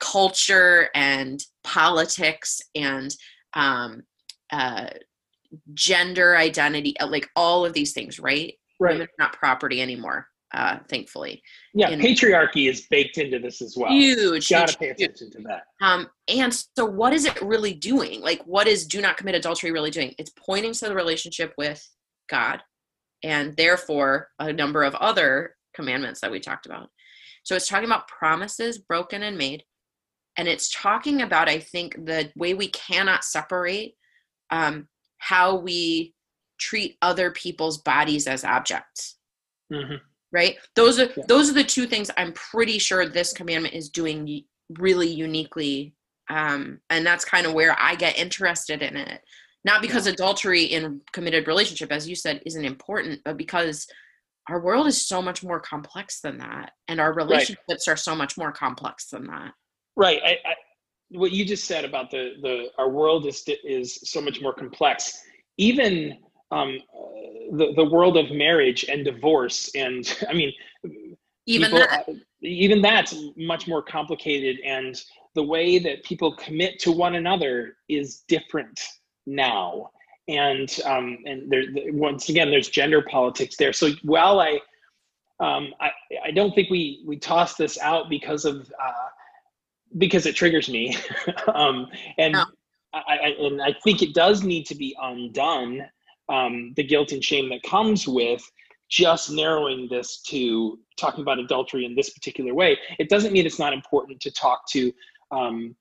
culture 0.00 0.88
and 0.94 1.44
politics 1.62 2.60
and 2.74 3.14
um, 3.54 4.02
uh, 4.52 4.86
gender 5.74 6.36
identity 6.36 6.94
like 7.08 7.28
all 7.34 7.64
of 7.64 7.72
these 7.72 7.92
things 7.92 8.20
right 8.20 8.54
right 8.78 8.94
Women 8.94 9.08
not 9.18 9.32
property 9.32 9.82
anymore 9.82 10.28
uh, 10.52 10.78
thankfully. 10.88 11.42
Yeah, 11.74 11.90
and 11.90 12.02
patriarchy 12.02 12.68
is 12.68 12.86
baked 12.90 13.18
into 13.18 13.38
this 13.38 13.62
as 13.62 13.76
well. 13.76 13.90
Huge. 13.92 14.50
You 14.50 14.56
Got 14.56 14.68
to 14.68 14.78
pay 14.78 14.88
attention 14.88 15.28
huge. 15.28 15.44
to 15.44 15.48
that. 15.48 15.62
Um, 15.80 16.08
and 16.28 16.52
so, 16.52 16.84
what 16.84 17.12
is 17.12 17.24
it 17.24 17.40
really 17.40 17.72
doing? 17.72 18.20
Like, 18.20 18.42
what 18.44 18.66
is 18.66 18.86
do 18.86 19.00
not 19.00 19.16
commit 19.16 19.34
adultery 19.34 19.70
really 19.70 19.90
doing? 19.90 20.14
It's 20.18 20.32
pointing 20.36 20.72
to 20.72 20.88
the 20.88 20.94
relationship 20.94 21.54
with 21.56 21.86
God, 22.28 22.62
and 23.22 23.56
therefore 23.56 24.28
a 24.38 24.52
number 24.52 24.82
of 24.82 24.94
other 24.96 25.54
commandments 25.74 26.20
that 26.20 26.30
we 26.32 26.40
talked 26.40 26.66
about. 26.66 26.88
So 27.44 27.54
it's 27.54 27.68
talking 27.68 27.86
about 27.86 28.08
promises 28.08 28.78
broken 28.78 29.22
and 29.22 29.38
made, 29.38 29.62
and 30.40 30.48
it's 30.48 30.72
talking 30.72 31.22
about 31.22 31.48
I 31.48 31.58
think 31.60 31.94
the 32.06 32.32
way 32.34 32.54
we 32.54 32.68
cannot 32.68 33.24
separate 33.24 33.94
um, 34.50 34.88
how 35.18 35.56
we 35.56 36.14
treat 36.58 36.96
other 37.02 37.30
people's 37.30 37.78
bodies 37.78 38.26
as 38.26 38.44
objects. 38.44 39.18
Mm-hmm 39.72 39.96
right 40.32 40.56
those 40.76 40.98
are 40.98 41.08
yeah. 41.16 41.24
those 41.28 41.50
are 41.50 41.54
the 41.54 41.64
two 41.64 41.86
things 41.86 42.10
i'm 42.16 42.32
pretty 42.32 42.78
sure 42.78 43.06
this 43.06 43.32
commandment 43.32 43.74
is 43.74 43.88
doing 43.88 44.44
really 44.78 45.08
uniquely 45.08 45.94
um, 46.28 46.78
and 46.90 47.04
that's 47.04 47.24
kind 47.24 47.46
of 47.46 47.52
where 47.52 47.76
i 47.80 47.94
get 47.94 48.18
interested 48.18 48.82
in 48.82 48.96
it 48.96 49.20
not 49.64 49.82
because 49.82 50.06
yeah. 50.06 50.12
adultery 50.12 50.64
in 50.64 51.00
committed 51.12 51.48
relationship 51.48 51.90
as 51.90 52.08
you 52.08 52.14
said 52.14 52.40
isn't 52.46 52.64
important 52.64 53.20
but 53.24 53.36
because 53.36 53.86
our 54.48 54.60
world 54.60 54.86
is 54.86 55.06
so 55.06 55.20
much 55.20 55.42
more 55.42 55.60
complex 55.60 56.20
than 56.20 56.38
that 56.38 56.72
and 56.88 57.00
our 57.00 57.12
relationships 57.12 57.86
right. 57.86 57.88
are 57.88 57.96
so 57.96 58.14
much 58.14 58.38
more 58.38 58.52
complex 58.52 59.08
than 59.08 59.26
that 59.26 59.52
right 60.00 60.20
I, 60.24 60.30
I, 60.30 60.54
what 61.10 61.32
you 61.32 61.44
just 61.44 61.64
said 61.64 61.84
about 61.84 62.10
the 62.10 62.34
the 62.42 62.68
our 62.78 62.88
world 62.88 63.26
is 63.26 63.44
is 63.64 64.00
so 64.10 64.20
much 64.20 64.40
more 64.40 64.52
complex. 64.52 65.22
Even 65.56 66.18
um, 66.52 66.78
the, 67.52 67.72
the 67.76 67.84
world 67.84 68.16
of 68.16 68.30
marriage 68.30 68.84
and 68.88 69.04
divorce 69.04 69.70
and 69.74 70.18
i 70.28 70.32
mean 70.32 70.52
even 71.46 71.70
people, 71.70 71.78
that. 71.78 72.08
even 72.42 72.82
that's 72.82 73.14
much 73.36 73.68
more 73.68 73.82
complicated 73.82 74.58
and 74.64 75.00
the 75.34 75.42
way 75.42 75.78
that 75.78 76.02
people 76.04 76.34
commit 76.36 76.78
to 76.80 76.92
one 76.92 77.14
another 77.14 77.76
is 77.88 78.24
different 78.28 78.80
now. 79.26 79.90
And 80.28 80.70
um, 80.84 81.18
and 81.24 81.50
there 81.50 81.64
once 81.92 82.28
again 82.28 82.50
there's 82.50 82.68
gender 82.68 83.02
politics 83.02 83.56
there. 83.56 83.72
So 83.72 83.90
while 84.02 84.40
I 84.40 84.60
um, 85.40 85.72
I, 85.80 85.90
I 86.24 86.30
don't 86.30 86.54
think 86.54 86.70
we 86.70 87.02
we 87.06 87.18
toss 87.18 87.54
this 87.54 87.78
out 87.78 88.08
because 88.08 88.44
of 88.44 88.70
uh, 88.82 88.92
because 89.98 90.26
it 90.26 90.36
triggers 90.36 90.68
me, 90.68 90.96
um, 91.54 91.86
and 92.18 92.34
no. 92.34 92.44
I, 92.92 93.18
I, 93.22 93.28
and 93.38 93.62
I 93.62 93.74
think 93.84 94.02
it 94.02 94.14
does 94.14 94.42
need 94.42 94.66
to 94.66 94.74
be 94.74 94.96
undone. 95.00 95.86
Um, 96.28 96.74
the 96.76 96.84
guilt 96.84 97.10
and 97.10 97.24
shame 97.24 97.48
that 97.48 97.64
comes 97.64 98.06
with 98.06 98.40
just 98.88 99.30
narrowing 99.30 99.88
this 99.90 100.20
to 100.22 100.78
talking 100.96 101.22
about 101.22 101.38
adultery 101.38 101.84
in 101.84 101.94
this 101.94 102.10
particular 102.10 102.54
way. 102.54 102.78
It 102.98 103.08
doesn't 103.08 103.32
mean 103.32 103.46
it's 103.46 103.58
not 103.58 103.72
important 103.72 104.20
to 104.20 104.30
talk 104.30 104.68
to 104.70 104.92
um, 105.30 105.74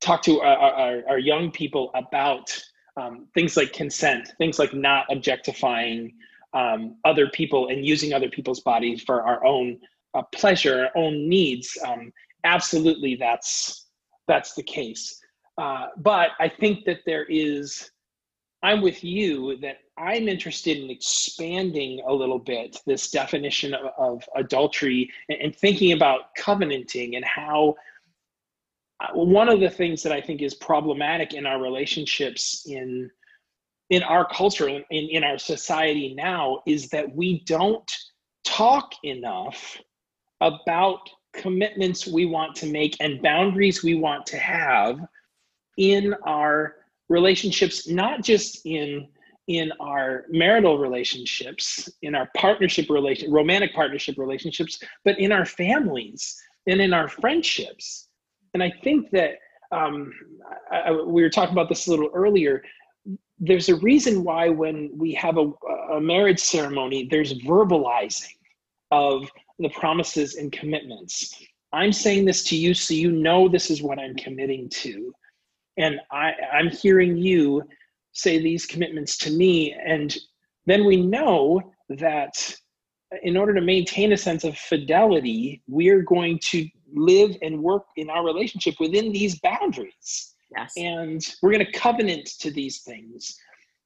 talk 0.00 0.22
to 0.22 0.40
our, 0.40 0.56
our, 0.56 1.02
our, 1.08 1.18
young 1.18 1.50
people 1.50 1.90
about 1.94 2.56
um, 2.96 3.26
things 3.34 3.56
like 3.56 3.72
consent, 3.72 4.32
things 4.38 4.58
like 4.58 4.74
not 4.74 5.06
objectifying 5.10 6.12
um, 6.52 6.96
other 7.04 7.28
people 7.28 7.68
and 7.68 7.84
using 7.84 8.12
other 8.12 8.28
people's 8.28 8.60
bodies 8.60 9.02
for 9.02 9.22
our 9.22 9.44
own 9.44 9.78
uh, 10.14 10.22
pleasure, 10.34 10.86
our 10.86 11.02
own 11.02 11.28
needs. 11.28 11.76
Absolutely, 12.44 13.16
that's 13.16 13.86
that's 14.26 14.54
the 14.54 14.62
case. 14.62 15.20
Uh, 15.56 15.88
but 15.96 16.30
I 16.38 16.48
think 16.48 16.84
that 16.84 17.00
there 17.06 17.24
is. 17.24 17.90
I'm 18.62 18.82
with 18.82 19.04
you 19.04 19.56
that 19.58 19.76
I'm 19.96 20.28
interested 20.28 20.78
in 20.78 20.90
expanding 20.90 22.02
a 22.06 22.12
little 22.12 22.40
bit 22.40 22.80
this 22.86 23.08
definition 23.10 23.72
of, 23.72 23.86
of 23.96 24.24
adultery 24.34 25.10
and, 25.28 25.40
and, 25.40 25.56
thinking 25.56 25.92
about 25.92 26.34
covenanting 26.36 27.14
and 27.14 27.24
how 27.24 27.76
uh, 29.00 29.12
one 29.12 29.48
of 29.48 29.60
the 29.60 29.70
things 29.70 30.02
that 30.02 30.10
I 30.10 30.20
think 30.20 30.42
is 30.42 30.54
problematic 30.54 31.34
in 31.34 31.46
our 31.46 31.60
relationships 31.62 32.64
in 32.66 33.10
in 33.90 34.02
our 34.02 34.26
culture 34.26 34.68
in, 34.68 34.84
in 34.90 35.24
our 35.24 35.38
society 35.38 36.14
now 36.14 36.62
is 36.66 36.88
that 36.88 37.14
we 37.14 37.40
don't 37.44 37.90
talk 38.44 38.92
enough 39.04 39.78
about 40.40 41.08
commitments 41.32 42.06
we 42.06 42.26
want 42.26 42.54
to 42.56 42.66
make 42.66 42.96
and 43.00 43.22
boundaries 43.22 43.82
we 43.82 43.94
want 43.94 44.26
to 44.26 44.36
have 44.38 45.00
in 45.76 46.14
our 46.26 46.76
relationships 47.08 47.88
not 47.88 48.22
just 48.22 48.64
in 48.64 49.06
in 49.46 49.72
our 49.80 50.26
marital 50.28 50.78
relationships 50.78 51.88
in 52.02 52.14
our 52.14 52.28
partnership 52.36 52.88
relation 52.90 53.30
romantic 53.30 53.74
partnership 53.74 54.16
relationships 54.18 54.78
but 55.04 55.18
in 55.18 55.32
our 55.32 55.44
families 55.44 56.36
and 56.66 56.80
in 56.80 56.92
our 56.92 57.08
friendships. 57.08 58.08
And 58.54 58.62
i 58.62 58.72
think 58.82 59.10
that 59.10 59.36
um, 59.70 60.12
I, 60.70 60.92
we 60.92 61.22
were 61.22 61.30
talking 61.30 61.52
about 61.52 61.68
this 61.68 61.86
a 61.86 61.90
little 61.90 62.10
earlier. 62.14 62.62
There's 63.38 63.68
a 63.68 63.76
reason 63.76 64.24
why 64.24 64.48
when 64.48 64.90
we 64.96 65.12
have 65.14 65.36
a, 65.36 65.50
a 65.92 66.00
marriage 66.00 66.40
ceremony, 66.40 67.06
there's 67.10 67.34
verbalizing 67.40 68.32
of 68.90 69.30
the 69.58 69.70
promises 69.70 70.36
and 70.36 70.52
commitments. 70.52 71.34
I'm 71.72 71.92
saying 71.92 72.24
this 72.24 72.44
to 72.44 72.56
you 72.56 72.74
so 72.74 72.94
you 72.94 73.12
know 73.12 73.48
this 73.48 73.70
is 73.70 73.82
what 73.82 73.98
I'm 73.98 74.14
committing 74.16 74.68
to. 74.70 75.12
And 75.76 76.00
I, 76.10 76.32
I'm 76.52 76.70
hearing 76.70 77.16
you 77.16 77.62
say 78.12 78.40
these 78.40 78.66
commitments 78.66 79.16
to 79.18 79.30
me. 79.30 79.74
And 79.84 80.16
then 80.66 80.84
we 80.84 80.96
know 80.96 81.72
that 81.88 82.54
in 83.22 83.36
order 83.36 83.54
to 83.54 83.60
maintain 83.60 84.12
a 84.12 84.16
sense 84.16 84.44
of 84.44 84.56
fidelity, 84.56 85.62
we're 85.66 86.02
going 86.02 86.38
to 86.44 86.68
live 86.92 87.36
and 87.42 87.62
work 87.62 87.84
in 87.96 88.10
our 88.10 88.24
relationship 88.24 88.74
within 88.80 89.12
these 89.12 89.38
boundaries. 89.40 90.34
Yes. 90.56 90.72
And 90.76 91.20
we're 91.42 91.52
going 91.52 91.64
to 91.64 91.72
covenant 91.72 92.26
to 92.40 92.50
these 92.50 92.80
things. 92.80 93.36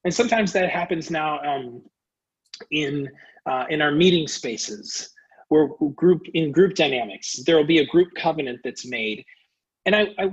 And 0.05 0.13
sometimes 0.13 0.51
that 0.53 0.69
happens 0.69 1.11
now 1.11 1.39
um, 1.41 1.81
in 2.71 3.09
uh, 3.45 3.65
in 3.69 3.81
our 3.81 3.91
meeting 3.91 4.25
spaces 4.27 5.12
where 5.53 5.67
group 5.95 6.23
in 6.33 6.51
group 6.51 6.73
dynamics 6.73 7.43
there 7.45 7.55
will 7.55 7.71
be 7.75 7.77
a 7.77 7.85
group 7.85 8.09
covenant 8.15 8.59
that's 8.63 8.87
made. 8.87 9.23
And 9.85 9.95
I, 9.95 10.07
I 10.17 10.25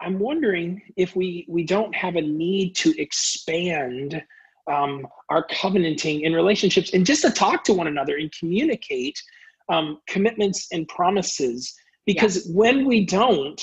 i'm 0.00 0.18
wondering 0.18 0.80
if 0.96 1.14
we 1.14 1.46
we 1.48 1.62
don't 1.64 1.94
have 1.94 2.16
a 2.16 2.20
need 2.22 2.74
to 2.74 2.90
expand 3.00 4.22
um, 4.70 5.06
our 5.28 5.44
covenanting 5.60 6.22
in 6.22 6.32
relationships 6.32 6.92
and 6.94 7.04
just 7.04 7.22
to 7.22 7.30
talk 7.30 7.64
to 7.64 7.74
one 7.74 7.88
another 7.88 8.16
and 8.16 8.32
communicate 8.32 9.20
um, 9.68 9.98
commitments 10.06 10.68
and 10.72 10.88
promises. 10.88 11.74
Because 12.06 12.48
when 12.52 12.86
we 12.86 13.04
don't 13.04 13.60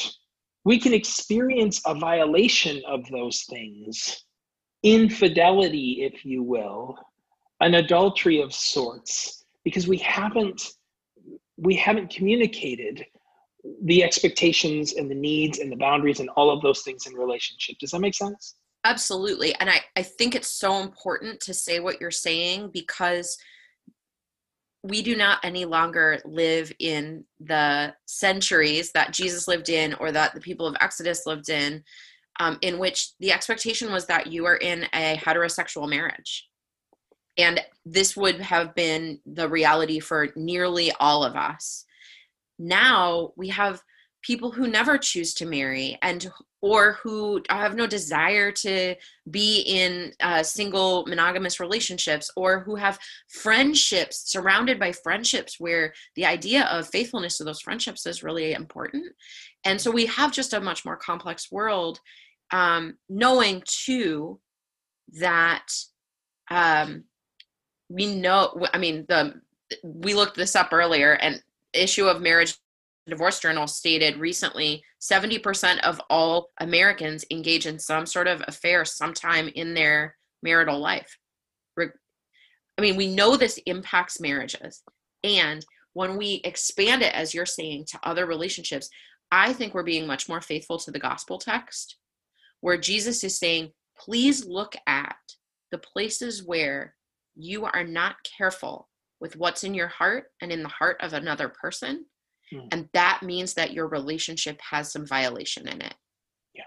we 0.65 0.77
can 0.77 0.93
experience 0.93 1.81
a 1.85 1.95
violation 1.95 2.81
of 2.85 3.09
those 3.09 3.43
things, 3.49 4.23
infidelity, 4.83 5.89
if 6.01 6.25
you 6.25 6.43
will, 6.43 6.97
an 7.61 7.75
adultery 7.75 8.41
of 8.41 8.53
sorts, 8.53 9.45
because 9.63 9.87
we 9.87 9.97
haven't 9.97 10.61
we 11.61 11.75
haven't 11.75 12.09
communicated 12.09 13.05
the 13.83 14.03
expectations 14.03 14.93
and 14.93 15.11
the 15.11 15.15
needs 15.15 15.59
and 15.59 15.71
the 15.71 15.75
boundaries 15.75 16.19
and 16.19 16.29
all 16.31 16.49
of 16.49 16.61
those 16.61 16.81
things 16.81 17.05
in 17.07 17.13
relationship. 17.13 17.77
Does 17.79 17.91
that 17.91 17.99
make 17.99 18.15
sense? 18.15 18.55
Absolutely. 18.85 19.53
And 19.55 19.69
I, 19.69 19.81
I 19.97 20.03
think 20.03 20.35
it's 20.35 20.47
so 20.47 20.79
important 20.79 21.41
to 21.41 21.53
say 21.53 21.79
what 21.79 21.99
you're 21.99 22.11
saying 22.11 22.71
because 22.73 23.37
we 24.83 25.01
do 25.01 25.17
not 25.17 25.39
any 25.43 25.65
longer 25.65 26.21
live 26.23 26.71
in 26.79 27.25
the 27.41 27.93
centuries 28.05 28.93
that 28.93 29.11
Jesus 29.11 29.47
lived 29.47 29.67
in 29.67 29.93
or 29.95 30.13
that 30.13 30.33
the 30.33 30.39
people 30.39 30.65
of 30.65 30.77
Exodus 30.79 31.25
lived 31.25 31.49
in, 31.49 31.83
um, 32.39 32.57
in 32.61 32.79
which 32.79 33.09
the 33.19 33.33
expectation 33.33 33.91
was 33.91 34.05
that 34.05 34.27
you 34.27 34.45
are 34.45 34.55
in 34.55 34.85
a 34.93 35.17
heterosexual 35.17 35.89
marriage. 35.89 36.48
And 37.39 37.61
this 37.85 38.15
would 38.15 38.41
have 38.41 38.75
been 38.75 39.19
the 39.25 39.47
reality 39.49 39.99
for 39.99 40.29
nearly 40.35 40.91
all 40.99 41.23
of 41.23 41.35
us. 41.35 41.85
Now 42.57 43.31
we 43.35 43.49
have 43.49 43.81
people 44.21 44.51
who 44.51 44.67
never 44.67 44.97
choose 44.97 45.33
to 45.33 45.45
marry 45.45 45.97
and 46.01 46.29
or 46.61 46.93
who 47.01 47.41
have 47.49 47.75
no 47.75 47.87
desire 47.87 48.51
to 48.51 48.93
be 49.31 49.61
in 49.61 50.11
uh, 50.19 50.43
single 50.43 51.05
monogamous 51.05 51.59
relationships 51.59 52.29
or 52.35 52.59
who 52.59 52.75
have 52.75 52.99
friendships 53.29 54.29
surrounded 54.29 54.77
by 54.77 54.91
friendships 54.91 55.57
where 55.57 55.93
the 56.15 56.25
idea 56.25 56.65
of 56.65 56.89
faithfulness 56.89 57.37
to 57.37 57.45
those 57.45 57.61
friendships 57.61 58.05
is 58.05 58.23
really 58.23 58.51
important 58.51 59.05
and 59.63 59.79
so 59.79 59.89
we 59.89 60.05
have 60.05 60.33
just 60.33 60.53
a 60.53 60.59
much 60.59 60.83
more 60.83 60.97
complex 60.97 61.49
world 61.49 62.01
um, 62.51 62.97
knowing 63.07 63.63
too 63.65 64.39
that 65.13 65.67
um, 66.51 67.05
we 67.89 68.15
know 68.15 68.65
i 68.73 68.77
mean 68.77 69.05
the 69.09 69.33
we 69.83 70.13
looked 70.13 70.35
this 70.35 70.55
up 70.55 70.69
earlier 70.71 71.13
and 71.13 71.41
issue 71.73 72.05
of 72.05 72.21
marriage 72.21 72.55
divorce 73.07 73.39
journal 73.39 73.67
stated 73.67 74.17
recently 74.17 74.83
70% 75.01 75.79
of 75.79 75.99
all 76.09 76.49
americans 76.59 77.25
engage 77.31 77.65
in 77.65 77.79
some 77.79 78.05
sort 78.05 78.27
of 78.27 78.43
affair 78.47 78.85
sometime 78.85 79.49
in 79.55 79.73
their 79.73 80.15
marital 80.43 80.79
life. 80.79 81.17
I 81.77 82.81
mean 82.81 82.95
we 82.95 83.13
know 83.13 83.35
this 83.35 83.59
impacts 83.65 84.21
marriages. 84.21 84.83
And 85.23 85.65
when 85.93 86.15
we 86.15 86.41
expand 86.45 87.01
it 87.01 87.13
as 87.13 87.33
you're 87.33 87.45
saying 87.45 87.85
to 87.85 87.99
other 88.03 88.25
relationships 88.25 88.89
i 89.31 89.51
think 89.51 89.73
we're 89.73 89.83
being 89.83 90.07
much 90.07 90.29
more 90.29 90.39
faithful 90.39 90.77
to 90.77 90.91
the 90.91 90.99
gospel 90.99 91.37
text 91.37 91.97
where 92.61 92.77
jesus 92.77 93.23
is 93.23 93.37
saying 93.37 93.71
please 93.97 94.45
look 94.45 94.75
at 94.87 95.17
the 95.71 95.77
places 95.77 96.43
where 96.43 96.95
you 97.39 97.65
are 97.65 97.83
not 97.83 98.15
careful 98.37 98.89
with 99.19 99.35
what's 99.35 99.63
in 99.63 99.73
your 99.73 99.87
heart 99.87 100.25
and 100.41 100.51
in 100.51 100.63
the 100.63 100.69
heart 100.69 100.97
of 101.01 101.13
another 101.13 101.49
person 101.49 102.05
Mm. 102.53 102.67
And 102.71 102.89
that 102.93 103.21
means 103.23 103.53
that 103.53 103.73
your 103.73 103.87
relationship 103.87 104.59
has 104.61 104.91
some 104.91 105.05
violation 105.05 105.67
in 105.67 105.81
it. 105.81 105.93
Yeah. 106.53 106.63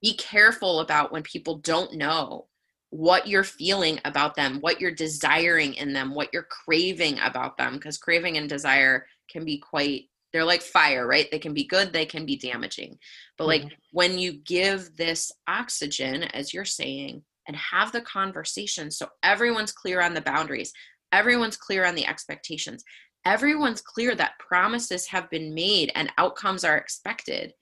Be 0.00 0.14
careful 0.16 0.80
about 0.80 1.12
when 1.12 1.22
people 1.22 1.56
don't 1.56 1.94
know 1.94 2.46
what 2.90 3.26
you're 3.26 3.44
feeling 3.44 3.98
about 4.04 4.34
them, 4.34 4.58
what 4.60 4.80
you're 4.80 4.90
desiring 4.90 5.74
in 5.74 5.92
them, 5.92 6.14
what 6.14 6.28
you're 6.32 6.48
craving 6.50 7.18
about 7.20 7.56
them, 7.56 7.74
because 7.74 7.96
craving 7.96 8.36
and 8.36 8.48
desire 8.48 9.06
can 9.30 9.44
be 9.44 9.58
quite 9.58 10.04
they're 10.32 10.44
like 10.46 10.62
fire, 10.62 11.06
right? 11.06 11.30
They 11.30 11.38
can 11.38 11.52
be 11.52 11.64
good, 11.64 11.92
they 11.92 12.06
can 12.06 12.24
be 12.24 12.36
damaging. 12.36 12.98
But 13.36 13.48
like 13.48 13.62
mm-hmm. 13.62 13.74
when 13.92 14.18
you 14.18 14.32
give 14.32 14.96
this 14.96 15.30
oxygen, 15.46 16.22
as 16.22 16.54
you're 16.54 16.64
saying, 16.64 17.22
and 17.46 17.56
have 17.56 17.92
the 17.92 18.00
conversation 18.00 18.90
so 18.90 19.08
everyone's 19.22 19.72
clear 19.72 20.00
on 20.00 20.14
the 20.14 20.20
boundaries, 20.20 20.72
everyone's 21.12 21.56
clear 21.56 21.84
on 21.84 21.94
the 21.94 22.06
expectations, 22.06 22.84
everyone's 23.24 23.80
clear 23.80 24.14
that 24.14 24.38
promises 24.38 25.06
have 25.06 25.30
been 25.30 25.54
made 25.54 25.92
and 25.94 26.12
outcomes 26.18 26.64
are 26.64 26.76
expected, 26.76 27.52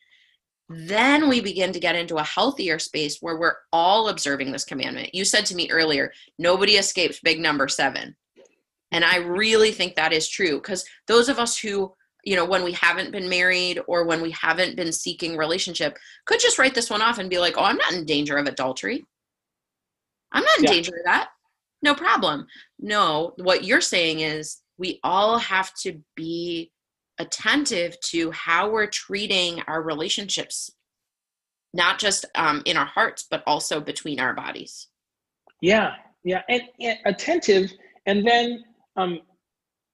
then 0.68 1.28
we 1.28 1.40
begin 1.40 1.72
to 1.72 1.80
get 1.80 1.96
into 1.96 2.16
a 2.16 2.22
healthier 2.22 2.78
space 2.78 3.18
where 3.20 3.36
we're 3.36 3.56
all 3.72 4.08
observing 4.08 4.52
this 4.52 4.64
commandment. 4.64 5.14
You 5.14 5.24
said 5.24 5.44
to 5.46 5.56
me 5.56 5.68
earlier, 5.70 6.12
nobody 6.38 6.74
escapes 6.74 7.20
big 7.20 7.40
number 7.40 7.66
seven. 7.66 8.14
And 8.92 9.04
I 9.04 9.16
really 9.16 9.72
think 9.72 9.96
that 9.96 10.12
is 10.12 10.28
true 10.28 10.58
because 10.58 10.84
those 11.08 11.28
of 11.28 11.40
us 11.40 11.58
who, 11.58 11.92
you 12.24 12.36
know, 12.36 12.44
when 12.44 12.62
we 12.62 12.72
haven't 12.72 13.10
been 13.10 13.28
married 13.28 13.80
or 13.88 14.04
when 14.04 14.20
we 14.20 14.30
haven't 14.30 14.76
been 14.76 14.92
seeking 14.92 15.36
relationship 15.36 15.96
could 16.24 16.38
just 16.38 16.58
write 16.58 16.74
this 16.74 16.90
one 16.90 17.02
off 17.02 17.18
and 17.18 17.30
be 17.30 17.38
like, 17.38 17.54
oh, 17.56 17.64
I'm 17.64 17.76
not 17.76 17.92
in 17.92 18.04
danger 18.04 18.36
of 18.36 18.46
adultery. 18.46 19.06
I'm 20.32 20.42
not 20.44 20.58
in 20.58 20.64
Yeah. 20.64 20.70
danger 20.72 20.96
of 20.96 21.04
that. 21.04 21.30
No 21.82 21.94
problem. 21.94 22.46
No, 22.78 23.34
what 23.38 23.64
you're 23.64 23.80
saying 23.80 24.20
is 24.20 24.62
we 24.78 25.00
all 25.02 25.38
have 25.38 25.72
to 25.82 26.02
be 26.14 26.72
attentive 27.18 27.98
to 28.00 28.30
how 28.30 28.70
we're 28.70 28.86
treating 28.86 29.60
our 29.62 29.82
relationships, 29.82 30.70
not 31.74 31.98
just 31.98 32.24
um, 32.34 32.62
in 32.64 32.76
our 32.76 32.86
hearts, 32.86 33.26
but 33.30 33.42
also 33.46 33.80
between 33.80 34.20
our 34.20 34.34
bodies. 34.34 34.88
Yeah, 35.60 35.94
yeah, 36.24 36.42
and, 36.48 36.62
and 36.80 36.98
attentive, 37.06 37.72
and 38.06 38.26
then 38.26 38.64
um, 38.96 39.20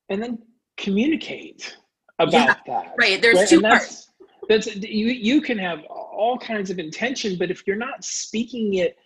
and 0.09 0.23
then 0.23 0.38
communicate 0.76 1.76
about 2.19 2.33
Yeah, 2.33 2.55
that. 2.66 2.95
Right. 2.99 3.21
There's 3.21 3.37
right? 3.37 3.49
two 3.49 3.57
And 3.57 3.64
parts. 3.64 4.11
that's 4.49 4.66
that's 4.66 4.76
you 4.76 5.09
you 5.09 5.40
can 5.40 5.59
have 5.59 5.81
all 5.88 6.38
kinds 6.38 6.71
of 6.71 6.78
intention 6.78 7.37
but 7.37 7.50
if 7.50 7.66
you're 7.66 7.76
not 7.76 8.05
speaking 8.05 8.75
it 8.75 8.97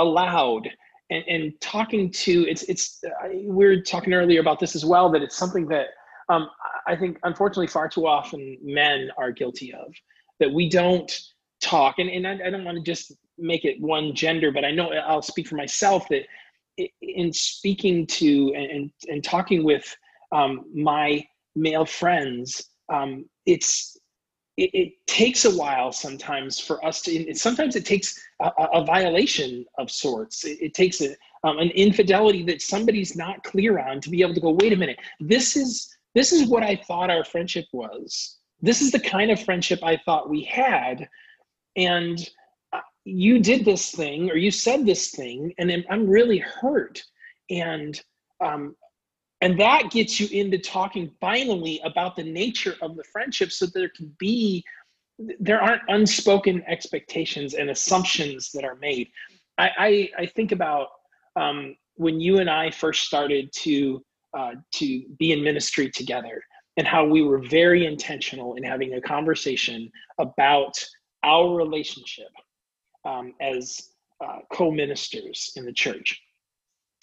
aloud 0.00 0.68
and, 1.10 1.24
and 1.28 1.60
talking 1.60 2.10
to 2.10 2.46
it's 2.48 2.62
it's 2.64 3.02
I, 3.22 3.44
we 3.44 3.66
were 3.66 3.80
talking 3.80 4.12
earlier 4.14 4.40
about 4.40 4.58
this 4.58 4.74
as 4.74 4.84
well 4.84 5.10
that 5.10 5.22
it's 5.22 5.36
something 5.36 5.66
that 5.68 5.88
um, 6.28 6.48
i 6.86 6.96
think 6.96 7.18
unfortunately 7.24 7.66
far 7.66 7.88
too 7.88 8.06
often 8.06 8.58
men 8.62 9.10
are 9.18 9.30
guilty 9.30 9.72
of 9.72 9.92
that 10.38 10.50
we 10.50 10.70
don't 10.70 11.12
talk. 11.60 11.98
And, 11.98 12.08
and 12.08 12.26
I, 12.26 12.46
I 12.46 12.50
don't 12.50 12.64
want 12.64 12.78
to 12.78 12.82
just 12.82 13.12
make 13.36 13.66
it 13.66 13.80
one 13.80 14.14
gender 14.14 14.50
but 14.50 14.64
i 14.64 14.70
know 14.70 14.92
i'll 14.92 15.22
speak 15.22 15.46
for 15.46 15.56
myself 15.56 16.08
that 16.08 16.22
in 17.02 17.32
speaking 17.32 18.06
to 18.06 18.52
and, 18.54 18.90
and 19.08 19.22
talking 19.22 19.64
with 19.64 19.84
um, 20.32 20.64
my 20.74 21.24
male 21.54 21.84
friends 21.84 22.70
um, 22.92 23.24
it's 23.46 23.99
it, 24.62 24.70
it 24.82 24.92
takes 25.06 25.44
a 25.44 25.56
while 25.56 25.90
sometimes 25.92 26.58
for 26.60 26.84
us 26.84 27.00
to 27.02 27.34
sometimes 27.34 27.76
it 27.76 27.84
takes 27.86 28.08
a, 28.40 28.50
a- 28.58 28.80
a 28.80 28.84
violation 28.84 29.64
of 29.78 29.90
sorts. 29.90 30.44
It, 30.44 30.58
it 30.60 30.74
takes 30.74 31.00
a, 31.00 31.10
um, 31.44 31.58
an 31.58 31.70
infidelity 31.70 32.42
that 32.44 32.60
somebody's 32.62 33.16
not 33.16 33.42
clear 33.42 33.78
on 33.78 34.00
to 34.02 34.10
be 34.10 34.20
able 34.22 34.34
to 34.34 34.40
go 34.40 34.50
wait 34.60 34.72
a 34.74 34.76
minute 34.76 34.98
this 35.20 35.56
is 35.56 35.70
this 36.14 36.32
is 36.32 36.48
what 36.48 36.62
i 36.62 36.74
thought 36.88 37.10
our 37.10 37.24
friendship 37.24 37.66
was. 37.72 38.36
This 38.68 38.82
is 38.82 38.90
the 38.92 39.00
kind 39.00 39.30
of 39.30 39.42
friendship 39.42 39.80
i 39.82 39.96
thought 40.04 40.28
we 40.36 40.42
had. 40.44 41.08
And 41.76 42.18
uh, 42.72 42.80
you 43.04 43.38
did 43.38 43.64
this 43.64 43.90
thing 44.00 44.30
or 44.30 44.36
you 44.36 44.50
said 44.50 44.84
this 44.84 45.10
thing 45.18 45.38
and 45.58 45.70
I'm- 45.70 45.84
i'm 45.92 46.06
really 46.18 46.38
hurt. 46.38 47.02
And 47.48 47.92
um, 48.48 48.76
and 49.40 49.58
that 49.58 49.90
gets 49.90 50.20
you 50.20 50.28
into 50.38 50.58
talking 50.58 51.10
finally 51.20 51.80
about 51.84 52.16
the 52.16 52.22
nature 52.22 52.76
of 52.82 52.96
the 52.96 53.04
friendship 53.04 53.50
so 53.50 53.66
there 53.66 53.88
can 53.88 54.14
be 54.18 54.64
there 55.38 55.60
aren't 55.60 55.82
unspoken 55.88 56.62
expectations 56.66 57.52
and 57.52 57.68
assumptions 57.68 58.50
that 58.52 58.64
are 58.64 58.76
made. 58.76 59.08
I 59.58 59.70
i, 59.78 60.10
I 60.22 60.26
think 60.26 60.52
about 60.52 60.88
um, 61.36 61.76
when 61.94 62.20
you 62.20 62.38
and 62.38 62.50
i 62.50 62.70
first 62.70 63.04
started 63.04 63.52
to 63.52 64.02
uh, 64.36 64.52
to 64.74 65.02
be 65.18 65.32
in 65.32 65.42
ministry 65.42 65.90
together 65.90 66.42
and 66.76 66.86
how 66.86 67.04
we 67.04 67.22
were 67.22 67.38
very 67.38 67.84
intentional 67.86 68.54
in 68.54 68.62
having 68.62 68.94
a 68.94 69.00
conversation 69.00 69.90
about 70.18 70.72
our 71.24 71.54
relationship 71.54 72.30
um, 73.04 73.34
as 73.40 73.90
uh, 74.24 74.38
co-ministers 74.52 75.52
in 75.56 75.64
the 75.64 75.72
church 75.72 76.20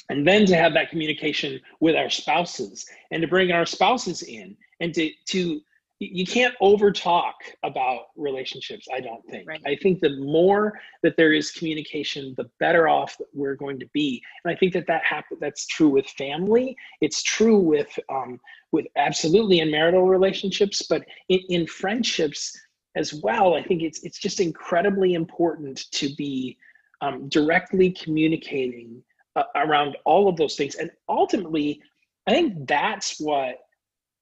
and 0.10 0.28
then 0.28 0.46
to 0.46 0.56
have 0.56 0.74
that 0.74 0.90
communication 0.90 1.60
with 1.80 1.96
our 1.96 2.10
spouses 2.10 2.86
and 3.12 3.22
to 3.22 3.28
bring 3.28 3.52
our 3.52 3.66
spouses 3.66 4.24
in 4.24 4.56
and 4.80 4.94
to 4.94 5.10
to 5.26 5.62
you 6.00 6.28
can't 6.28 6.54
over 6.62 6.92
talk 6.92 7.36
about 7.64 8.08
relationships 8.16 8.88
i 8.94 9.00
don't 9.00 9.26
think. 9.30 9.48
Right. 9.48 9.62
i 9.66 9.76
think 9.76 10.00
the 10.00 10.16
more 10.18 10.80
that 11.04 11.18
there 11.18 11.34
is 11.34 11.52
communication 11.52 12.34
the 12.38 12.50
better 12.60 12.88
off 12.88 13.18
that 13.18 13.28
we're 13.34 13.56
going 13.56 13.80
to 13.80 13.88
be. 13.94 14.22
And 14.44 14.54
i 14.54 14.58
think 14.58 14.74
that 14.74 14.88
that 14.88 15.04
happen, 15.04 15.38
that's 15.42 15.66
true 15.68 15.90
with 15.90 16.08
family. 16.10 16.76
It's 17.02 17.24
true 17.24 17.58
with 17.60 17.98
um, 18.10 18.40
with 18.72 18.86
absolutely 18.96 19.60
in 19.60 19.72
marital 19.72 20.08
relationships 20.08 20.84
but 20.88 21.04
in, 21.30 21.40
in 21.50 21.68
friendships 21.68 22.56
as 22.96 23.14
well 23.14 23.56
i 23.56 23.64
think 23.64 23.82
it's 23.82 24.04
it's 24.04 24.20
just 24.20 24.40
incredibly 24.40 25.14
important 25.14 25.90
to 25.92 26.14
be 26.16 26.58
um, 27.02 27.30
directly 27.30 27.92
communicating 27.92 29.04
uh, 29.38 29.44
around 29.56 29.96
all 30.04 30.28
of 30.28 30.36
those 30.36 30.56
things. 30.56 30.76
And 30.76 30.90
ultimately, 31.08 31.80
I 32.26 32.32
think 32.32 32.68
that's 32.68 33.20
what 33.20 33.56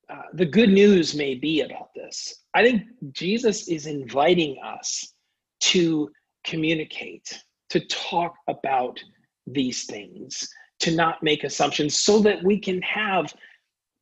uh, 0.10 0.23
the 0.34 0.45
good 0.45 0.69
news 0.69 1.15
may 1.15 1.36
be 1.36 1.62
about 1.62 1.89
this. 1.95 2.43
I 2.54 2.63
think 2.63 2.84
Jesus 3.12 3.67
is 3.67 3.88
inviting 3.88 4.58
us 4.63 5.13
to 5.62 6.10
communicate, 6.43 7.41
to 7.69 7.80
talk 7.88 8.36
about 8.47 8.99
these 9.47 9.86
things, 9.86 10.47
to 10.80 10.91
not 10.91 11.23
make 11.23 11.43
assumptions 11.43 11.97
so 11.97 12.19
that 12.19 12.43
we 12.43 12.60
can 12.60 12.82
have 12.82 13.34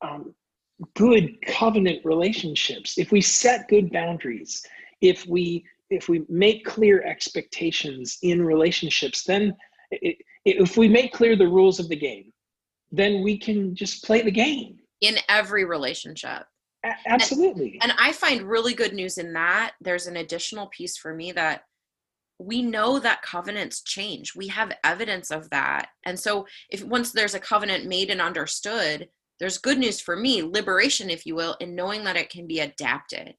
um, 0.02 0.34
good 0.95 1.39
covenant 1.45 2.04
relationships. 2.04 2.97
If 2.97 3.12
we 3.12 3.21
set 3.21 3.67
good 3.69 3.91
boundaries, 3.91 4.65
if 5.02 5.26
we 5.28 5.63
if 5.89 6.10
we 6.10 6.26
make 6.28 6.65
clear 6.65 7.04
expectations 7.04 8.17
in 8.23 8.43
relationships, 8.43 9.23
then 9.23 9.56
it, 10.01 10.17
if 10.45 10.77
we 10.77 10.88
make 10.88 11.13
clear 11.13 11.36
the 11.36 11.47
rules 11.47 11.79
of 11.79 11.89
the 11.89 11.95
game, 11.95 12.32
then 12.91 13.23
we 13.23 13.38
can 13.38 13.75
just 13.75 14.03
play 14.03 14.21
the 14.21 14.32
game. 14.32 14.77
in 15.01 15.17
every 15.27 15.65
relationship. 15.65 16.43
A- 16.86 16.95
absolutely. 17.08 17.77
And 17.82 17.93
I 17.99 18.13
find 18.13 18.43
really 18.43 18.73
good 18.73 18.93
news 18.93 19.17
in 19.17 19.34
that. 19.34 19.73
There's 19.82 20.08
an 20.08 20.17
additional 20.17 20.67
piece 20.67 20.95
for 20.97 21.13
me 21.13 21.32
that 21.34 21.63
we 22.39 22.62
know 22.62 22.99
that 22.99 23.21
covenants 23.21 23.82
change. 23.84 24.34
We 24.36 24.47
have 24.47 24.71
evidence 24.84 25.29
of 25.32 25.49
that. 25.49 25.89
And 26.06 26.17
so 26.19 26.45
if 26.69 26.84
once 26.84 27.12
there's 27.12 27.36
a 27.36 27.39
covenant 27.39 27.86
made 27.86 28.10
and 28.10 28.21
understood, 28.21 29.10
there's 29.39 29.58
good 29.58 29.77
news 29.77 29.99
for 29.99 30.15
me, 30.15 30.41
liberation 30.41 31.10
if 31.10 31.25
you 31.25 31.36
will, 31.36 31.56
in 31.60 31.75
knowing 31.75 32.03
that 32.06 32.15
it 32.17 32.29
can 32.29 32.47
be 32.47 32.60
adapted 32.62 33.36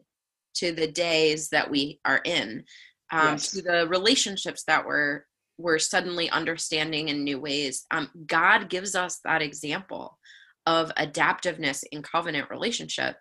to 0.57 0.73
the 0.73 0.87
days 0.91 1.49
that 1.49 1.71
we 1.71 2.01
are 2.05 2.21
in. 2.25 2.65
Um, 3.13 3.33
Yes. 3.33 3.51
to 3.53 3.63
the 3.63 3.87
relationships 3.89 4.65
that 4.65 4.85
we're 4.87 5.25
we're 5.59 5.79
suddenly 5.79 6.31
understanding 6.31 7.09
in 7.09 7.25
new 7.25 7.39
ways. 7.39 7.87
Um, 7.91 8.11
God 8.27 8.69
gives 8.69 8.95
us 8.95 9.21
that 9.25 9.43
example 9.43 10.19
of 10.67 10.91
adaptiveness 10.97 11.85
in 11.93 12.03
covenant 12.03 12.51
relationship. 12.51 13.17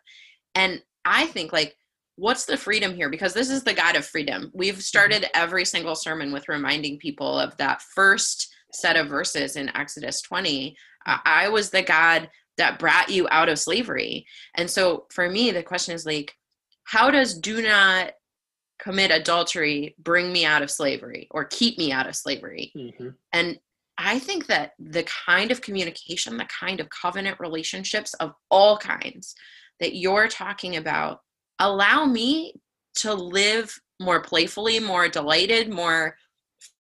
And 0.55 0.81
I 1.05 1.27
think 1.27 1.51
like 1.51 1.75
what's 2.15 2.45
the 2.45 2.57
freedom 2.57 2.95
here 2.95 3.09
because 3.09 3.33
this 3.33 3.49
is 3.49 3.63
the 3.63 3.73
God 3.73 3.95
of 3.95 4.05
freedom. 4.05 4.51
We've 4.53 4.81
started 4.81 5.25
every 5.33 5.65
single 5.65 5.95
sermon 5.95 6.31
with 6.31 6.47
reminding 6.47 6.99
people 6.99 7.39
of 7.39 7.57
that 7.57 7.81
first 7.81 8.53
set 8.71 8.95
of 8.95 9.07
verses 9.07 9.55
in 9.55 9.75
Exodus 9.75 10.21
20. 10.21 10.75
I 11.05 11.19
I 11.25 11.49
was 11.49 11.69
the 11.69 11.81
God 11.81 12.29
that 12.57 12.79
brought 12.79 13.09
you 13.09 13.27
out 13.31 13.49
of 13.49 13.59
slavery. 13.59 14.25
And 14.55 14.69
so 14.69 15.05
for 15.11 15.29
me 15.29 15.51
the 15.51 15.63
question 15.63 15.95
is 15.95 16.05
like 16.05 16.33
how 16.85 17.09
does 17.09 17.37
do 17.37 17.61
not 17.61 18.11
commit 18.79 19.11
adultery 19.11 19.95
bring 19.99 20.31
me 20.31 20.45
out 20.45 20.61
of 20.61 20.71
slavery 20.71 21.27
or 21.31 21.45
keep 21.45 21.77
me 21.77 21.91
out 21.91 22.07
of 22.07 22.15
slavery? 22.15 22.71
Mhm. 22.75 23.15
And 23.31 23.59
I 23.97 24.19
think 24.19 24.47
that 24.47 24.73
the 24.79 25.03
kind 25.03 25.51
of 25.51 25.61
communication, 25.61 26.37
the 26.37 26.45
kind 26.45 26.79
of 26.79 26.89
covenant 26.89 27.39
relationships 27.39 28.13
of 28.15 28.33
all 28.49 28.77
kinds 28.77 29.35
that 29.79 29.95
you're 29.95 30.27
talking 30.27 30.77
about 30.77 31.19
allow 31.59 32.05
me 32.05 32.55
to 32.95 33.13
live 33.13 33.79
more 33.99 34.21
playfully, 34.21 34.79
more 34.79 35.07
delighted, 35.07 35.71
more 35.71 36.17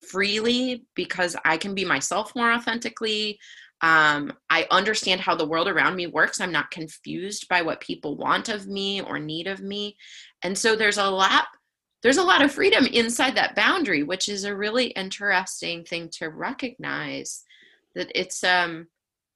freely 0.07 0.85
because 0.95 1.35
I 1.45 1.57
can 1.57 1.75
be 1.75 1.85
myself 1.85 2.35
more 2.35 2.51
authentically. 2.51 3.39
Um, 3.81 4.31
I 4.49 4.65
understand 4.71 5.21
how 5.21 5.35
the 5.35 5.47
world 5.47 5.67
around 5.67 5.95
me 5.95 6.07
works. 6.07 6.39
I'm 6.39 6.51
not 6.51 6.71
confused 6.71 7.47
by 7.49 7.61
what 7.61 7.81
people 7.81 8.15
want 8.15 8.49
of 8.49 8.65
me 8.65 9.01
or 9.01 9.19
need 9.19 9.47
of 9.47 9.59
me. 9.61 9.97
And 10.41 10.57
so 10.57 10.75
there's 10.75 10.97
a 10.97 11.09
lot 11.09 11.47
there's 12.03 12.17
a 12.17 12.23
lot 12.23 12.43
of 12.43 12.51
freedom 12.51 12.85
inside 12.85 13.35
that 13.35 13.55
boundary 13.55 14.03
which 14.03 14.29
is 14.29 14.43
a 14.43 14.55
really 14.55 14.87
interesting 14.87 15.83
thing 15.83 16.09
to 16.09 16.29
recognize 16.29 17.43
that 17.95 18.11
it's 18.13 18.43
um 18.43 18.87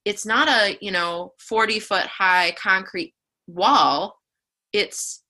it's 0.07 0.25
not 0.25 0.47
a 0.47 0.77
you 0.79 0.91
know 0.91 1.33
40 1.37 1.79
foot 1.79 2.05
high 2.05 2.55
concrete 2.57 3.13
wall. 3.47 4.21
It's 4.71 5.23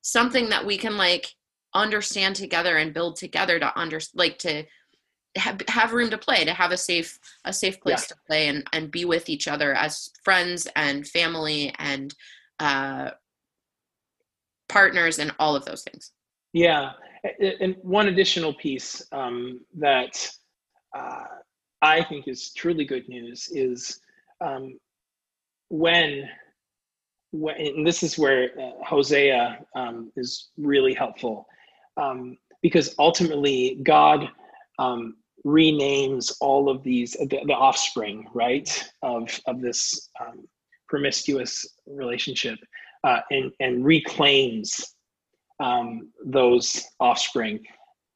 something 0.00 0.48
that 0.50 0.64
we 0.64 0.78
can 0.78 0.96
like 0.96 1.28
understand 1.74 2.36
together 2.36 2.76
and 2.76 2.94
build 2.94 3.16
together 3.16 3.58
to 3.58 3.78
under 3.78 4.00
like 4.14 4.38
to 4.38 4.64
have, 5.36 5.60
have 5.68 5.92
room 5.92 6.08
to 6.08 6.16
play 6.16 6.44
to 6.44 6.54
have 6.54 6.70
a 6.70 6.76
safe 6.76 7.18
a 7.44 7.52
safe 7.52 7.80
place 7.80 8.06
to 8.06 8.14
play 8.26 8.48
and 8.48 8.64
and 8.72 8.90
be 8.90 9.04
with 9.04 9.28
each 9.28 9.48
other 9.48 9.74
as 9.74 10.10
friends 10.22 10.68
and 10.76 11.06
family 11.06 11.74
and 11.78 12.14
uh 12.60 13.10
partners 14.68 15.18
and 15.18 15.34
all 15.38 15.56
of 15.56 15.64
those 15.64 15.82
things 15.82 16.12
Yeah, 16.54 16.92
and 17.60 17.74
one 17.82 18.06
additional 18.06 18.54
piece 18.54 19.02
um, 19.10 19.60
that 19.76 20.30
uh, 20.96 21.24
I 21.82 22.04
think 22.04 22.28
is 22.28 22.52
truly 22.52 22.84
good 22.84 23.08
news 23.08 23.48
is 23.50 24.00
um, 24.40 24.78
when, 25.68 26.28
when 27.32 27.56
and 27.56 27.84
this 27.84 28.04
is 28.04 28.16
where 28.16 28.50
uh, 28.56 28.84
Hosea 28.86 29.66
um, 29.74 30.12
is 30.16 30.50
really 30.56 30.94
helpful 30.94 31.48
um, 31.96 32.38
because 32.62 32.94
ultimately 33.00 33.80
God 33.82 34.28
um, 34.78 35.16
renames 35.44 36.32
all 36.40 36.68
of 36.68 36.84
these 36.84 37.14
the, 37.14 37.40
the 37.46 37.52
offspring 37.52 38.28
right 38.32 38.70
of 39.02 39.40
of 39.48 39.60
this 39.60 40.08
um, 40.20 40.46
promiscuous 40.88 41.66
relationship 41.88 42.60
uh, 43.02 43.22
and 43.32 43.50
and 43.58 43.84
reclaims 43.84 44.93
um, 45.60 46.10
those 46.24 46.84
offspring 47.00 47.60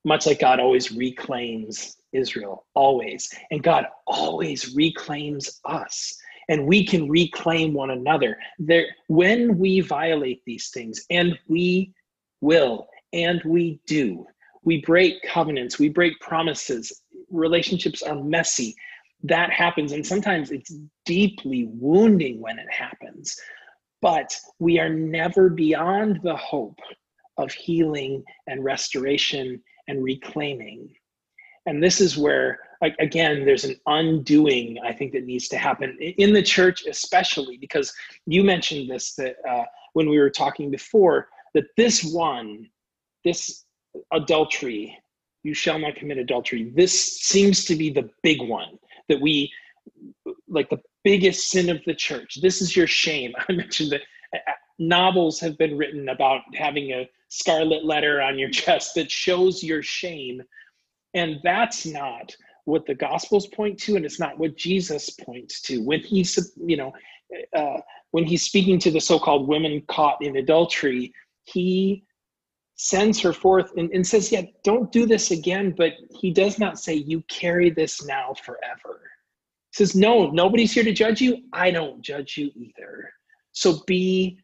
much 0.05 0.27
like 0.27 0.41
god 0.41 0.61
always 0.61 0.93
reclaims 0.93 1.99
israel 2.13 2.67
always. 2.75 3.33
And 3.51 3.63
god 3.63 3.87
always 4.07 4.75
reclaims 4.75 5.61
us. 5.65 6.17
And 6.49 6.67
we 6.67 6.87
can 6.87 7.09
reclaim 7.09 7.75
one 7.75 7.91
another. 7.91 8.39
There 8.59 8.87
when 9.09 9.59
we 9.59 9.81
violate 9.81 10.43
these 10.47 10.71
things 10.71 11.05
and 11.11 11.39
we 11.49 11.93
will 12.41 12.89
and 13.13 13.43
we 13.45 13.81
do 13.87 14.27
we 14.63 14.81
break 14.83 15.23
covenants 15.23 15.79
we 15.79 15.89
break 15.89 16.19
promises 16.21 17.03
relationships 17.31 18.03
are 18.03 18.23
messy. 18.23 18.75
That 19.25 19.51
happens 19.51 19.93
and 19.93 20.07
sometimes 20.07 20.51
it's 20.51 20.75
deeply 21.05 21.69
wounding 21.71 22.41
when 22.41 22.59
it 22.59 22.71
happens. 22.71 23.37
But 24.01 24.35
we 24.61 24.79
are 24.79 24.89
never 24.89 25.49
beyond 25.49 26.21
the 26.23 26.37
hope 26.37 26.79
of 27.39 27.53
healing 27.53 28.25
and 28.47 28.65
restoration 28.65 29.61
and 29.89 30.03
reclaiming. 30.05 30.95
And 31.67 31.83
this 31.83 32.01
is 32.01 32.17
where 32.17 32.61
again 33.01 33.45
there's 33.45 33.65
an 33.65 33.75
undoing 33.87 34.79
i 34.85 34.93
think 34.93 35.11
that 35.11 35.25
needs 35.25 35.49
to 35.49 35.59
happen 35.59 35.99
in 35.99 36.33
the 36.33 36.41
church 36.41 36.87
especially 36.87 37.57
because 37.57 37.93
you 38.25 38.45
mentioned 38.45 38.89
this 38.89 39.17
that 39.17 39.35
uh, 39.49 39.65
when 39.95 40.09
we 40.09 40.17
were 40.17 40.31
talking 40.31 40.71
before 40.71 41.27
that 41.55 41.65
this 41.77 42.05
one 42.05 42.69
this 43.25 43.65
adultery 44.13 44.97
you 45.43 45.53
shall 45.53 45.77
not 45.77 45.97
commit 45.97 46.19
adultery 46.19 46.73
this 46.77 47.19
seems 47.19 47.65
to 47.65 47.75
be 47.75 47.91
the 47.91 48.09
big 48.23 48.41
one 48.43 48.79
that 49.09 49.21
we 49.21 49.53
like 50.49 50.71
the 50.71 50.81
biggest 51.05 51.51
sin 51.51 51.71
of 51.71 51.81
the 51.87 51.95
church. 51.95 52.39
This 52.41 52.61
is 52.61 52.77
your 52.77 52.87
shame. 52.87 53.33
I 53.49 53.53
mentioned 53.53 53.93
that 53.93 54.03
novels 54.79 55.41
have 55.41 55.59
been 55.59 55.77
written 55.77 56.09
about 56.09 56.43
having 56.55 56.93
a 56.93 57.09
scarlet 57.29 57.85
letter 57.85 58.21
on 58.21 58.39
your 58.39 58.51
chest 58.63 58.95
that 58.95 59.11
shows 59.11 59.63
your 59.63 59.83
shame. 59.83 60.43
And 61.15 61.41
that's 61.43 61.87
not 61.87 62.35
what 62.69 62.85
the 62.87 62.95
gospels 62.95 63.47
point 63.47 63.79
to 63.79 63.97
and 63.97 64.05
it's 64.05 64.21
not 64.21 64.39
what 64.39 64.55
jesus 64.57 65.09
points 65.09 65.63
to. 65.63 65.83
When 65.83 66.01
he's 66.01 66.53
you 66.57 66.77
know 66.77 66.93
uh, 67.57 67.81
when 68.11 68.25
he's 68.25 68.45
speaking 68.45 68.79
to 68.81 68.91
the 68.91 69.01
so-called 69.01 69.49
women 69.49 69.83
caught 69.89 70.23
in 70.23 70.37
adultery 70.37 71.13
he 71.45 72.05
sends 72.77 73.21
her 73.21 73.33
forth 73.33 73.73
and, 73.79 73.91
and 73.93 74.07
says 74.07 74.31
yeah 74.31 74.43
don't 74.65 74.93
do 74.93 75.07
this 75.07 75.31
again 75.31 75.75
but 75.77 75.95
he 76.21 76.31
does 76.31 76.59
not 76.59 76.79
say 76.79 76.95
you 76.95 77.23
carry 77.29 77.71
this 77.71 78.05
now 78.05 78.35
forever. 78.45 79.01
He 79.71 79.85
says 79.85 79.97
no 79.97 80.31
nobody's 80.31 80.73
here 80.73 80.85
to 80.85 80.93
judge 80.93 81.23
you. 81.23 81.39
I 81.55 81.71
don't 81.71 82.03
judge 82.03 82.37
you 82.37 82.51
either. 82.55 83.11
So 83.53 83.83
be 83.87 84.39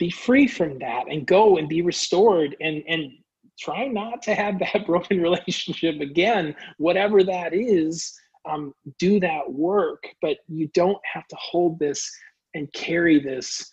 be 0.00 0.10
free 0.10 0.48
from 0.48 0.78
that 0.80 1.04
and 1.08 1.26
go 1.26 1.58
and 1.58 1.68
be 1.68 1.82
restored 1.82 2.56
and 2.60 2.82
and 2.88 3.12
try 3.60 3.86
not 3.86 4.22
to 4.22 4.34
have 4.34 4.58
that 4.72 4.86
broken 4.86 5.20
relationship 5.20 6.00
again, 6.00 6.56
whatever 6.78 7.22
that 7.22 7.54
is. 7.54 8.12
Um, 8.48 8.72
do 8.98 9.20
that 9.20 9.52
work, 9.52 10.02
but 10.22 10.38
you 10.48 10.70
don't 10.72 10.98
have 11.04 11.28
to 11.28 11.36
hold 11.38 11.78
this 11.78 12.10
and 12.54 12.72
carry 12.72 13.20
this 13.20 13.70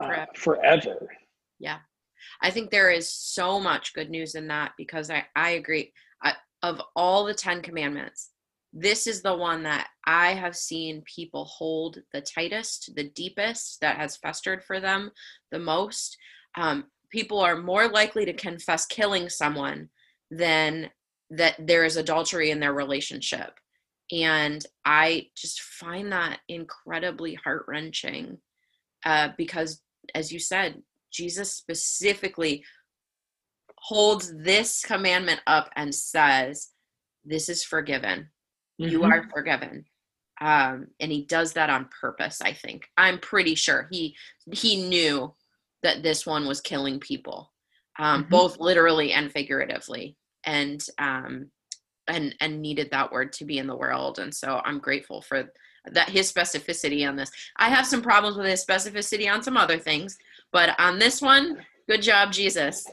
uh, 0.00 0.08
forever. 0.08 0.30
forever. 0.36 1.08
Yeah. 1.58 1.78
I 2.42 2.50
think 2.50 2.70
there 2.70 2.90
is 2.90 3.10
so 3.10 3.58
much 3.58 3.94
good 3.94 4.10
news 4.10 4.34
in 4.34 4.46
that 4.48 4.72
because 4.76 5.08
I, 5.08 5.24
I 5.36 5.52
agree. 5.52 5.94
I, 6.22 6.34
of 6.62 6.82
all 6.94 7.24
the 7.24 7.32
10 7.32 7.62
commandments, 7.62 8.28
this 8.72 9.06
is 9.06 9.22
the 9.22 9.34
one 9.34 9.64
that 9.64 9.88
I 10.06 10.34
have 10.34 10.56
seen 10.56 11.02
people 11.02 11.44
hold 11.44 11.98
the 12.12 12.20
tightest, 12.20 12.94
the 12.94 13.08
deepest, 13.10 13.80
that 13.80 13.96
has 13.96 14.16
festered 14.16 14.62
for 14.64 14.78
them 14.78 15.10
the 15.50 15.58
most. 15.58 16.16
Um, 16.56 16.84
people 17.10 17.40
are 17.40 17.56
more 17.56 17.88
likely 17.88 18.24
to 18.24 18.32
confess 18.32 18.86
killing 18.86 19.28
someone 19.28 19.88
than 20.30 20.90
that 21.30 21.56
there 21.58 21.84
is 21.84 21.96
adultery 21.96 22.50
in 22.50 22.60
their 22.60 22.72
relationship. 22.72 23.58
And 24.12 24.64
I 24.84 25.28
just 25.36 25.60
find 25.60 26.12
that 26.12 26.40
incredibly 26.48 27.34
heart 27.34 27.64
wrenching 27.68 28.38
uh, 29.04 29.30
because, 29.36 29.82
as 30.14 30.32
you 30.32 30.38
said, 30.38 30.82
Jesus 31.12 31.52
specifically 31.52 32.64
holds 33.78 34.32
this 34.36 34.82
commandment 34.82 35.40
up 35.46 35.70
and 35.76 35.94
says, 35.94 36.70
This 37.24 37.48
is 37.48 37.64
forgiven. 37.64 38.30
Mm-hmm. 38.80 38.90
You 38.90 39.04
are 39.04 39.28
forgiven. 39.32 39.84
Um, 40.40 40.86
and 41.00 41.12
he 41.12 41.26
does 41.26 41.52
that 41.52 41.68
on 41.68 41.90
purpose, 42.00 42.40
I 42.40 42.54
think. 42.54 42.88
I'm 42.96 43.18
pretty 43.18 43.54
sure 43.54 43.88
he 43.90 44.16
he 44.52 44.88
knew 44.88 45.34
that 45.82 46.02
this 46.02 46.24
one 46.26 46.46
was 46.46 46.60
killing 46.60 46.98
people, 46.98 47.52
um, 47.98 48.22
mm-hmm. 48.22 48.30
both 48.30 48.58
literally 48.58 49.12
and 49.12 49.30
figuratively, 49.30 50.16
and 50.44 50.84
um, 50.98 51.50
and 52.08 52.34
and 52.40 52.62
needed 52.62 52.88
that 52.90 53.12
word 53.12 53.32
to 53.34 53.44
be 53.44 53.58
in 53.58 53.66
the 53.66 53.76
world. 53.76 54.18
And 54.18 54.34
so 54.34 54.62
I'm 54.64 54.78
grateful 54.78 55.20
for 55.20 55.50
that 55.92 56.08
his 56.08 56.32
specificity 56.32 57.06
on 57.06 57.16
this. 57.16 57.30
I 57.56 57.68
have 57.68 57.86
some 57.86 58.00
problems 58.00 58.36
with 58.36 58.46
his 58.46 58.64
specificity 58.64 59.30
on 59.30 59.42
some 59.42 59.58
other 59.58 59.78
things, 59.78 60.16
but 60.52 60.78
on 60.78 60.98
this 60.98 61.20
one, 61.20 61.58
good 61.86 62.00
job, 62.00 62.32
Jesus. 62.32 62.86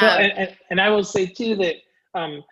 Well, 0.00 0.16
um, 0.16 0.22
and, 0.22 0.32
and, 0.32 0.56
and, 0.70 0.80
I 0.80 0.90
will 0.90 1.04
say 1.04 1.26
too 1.26 1.56
that 1.56 1.76
um, 2.14 2.42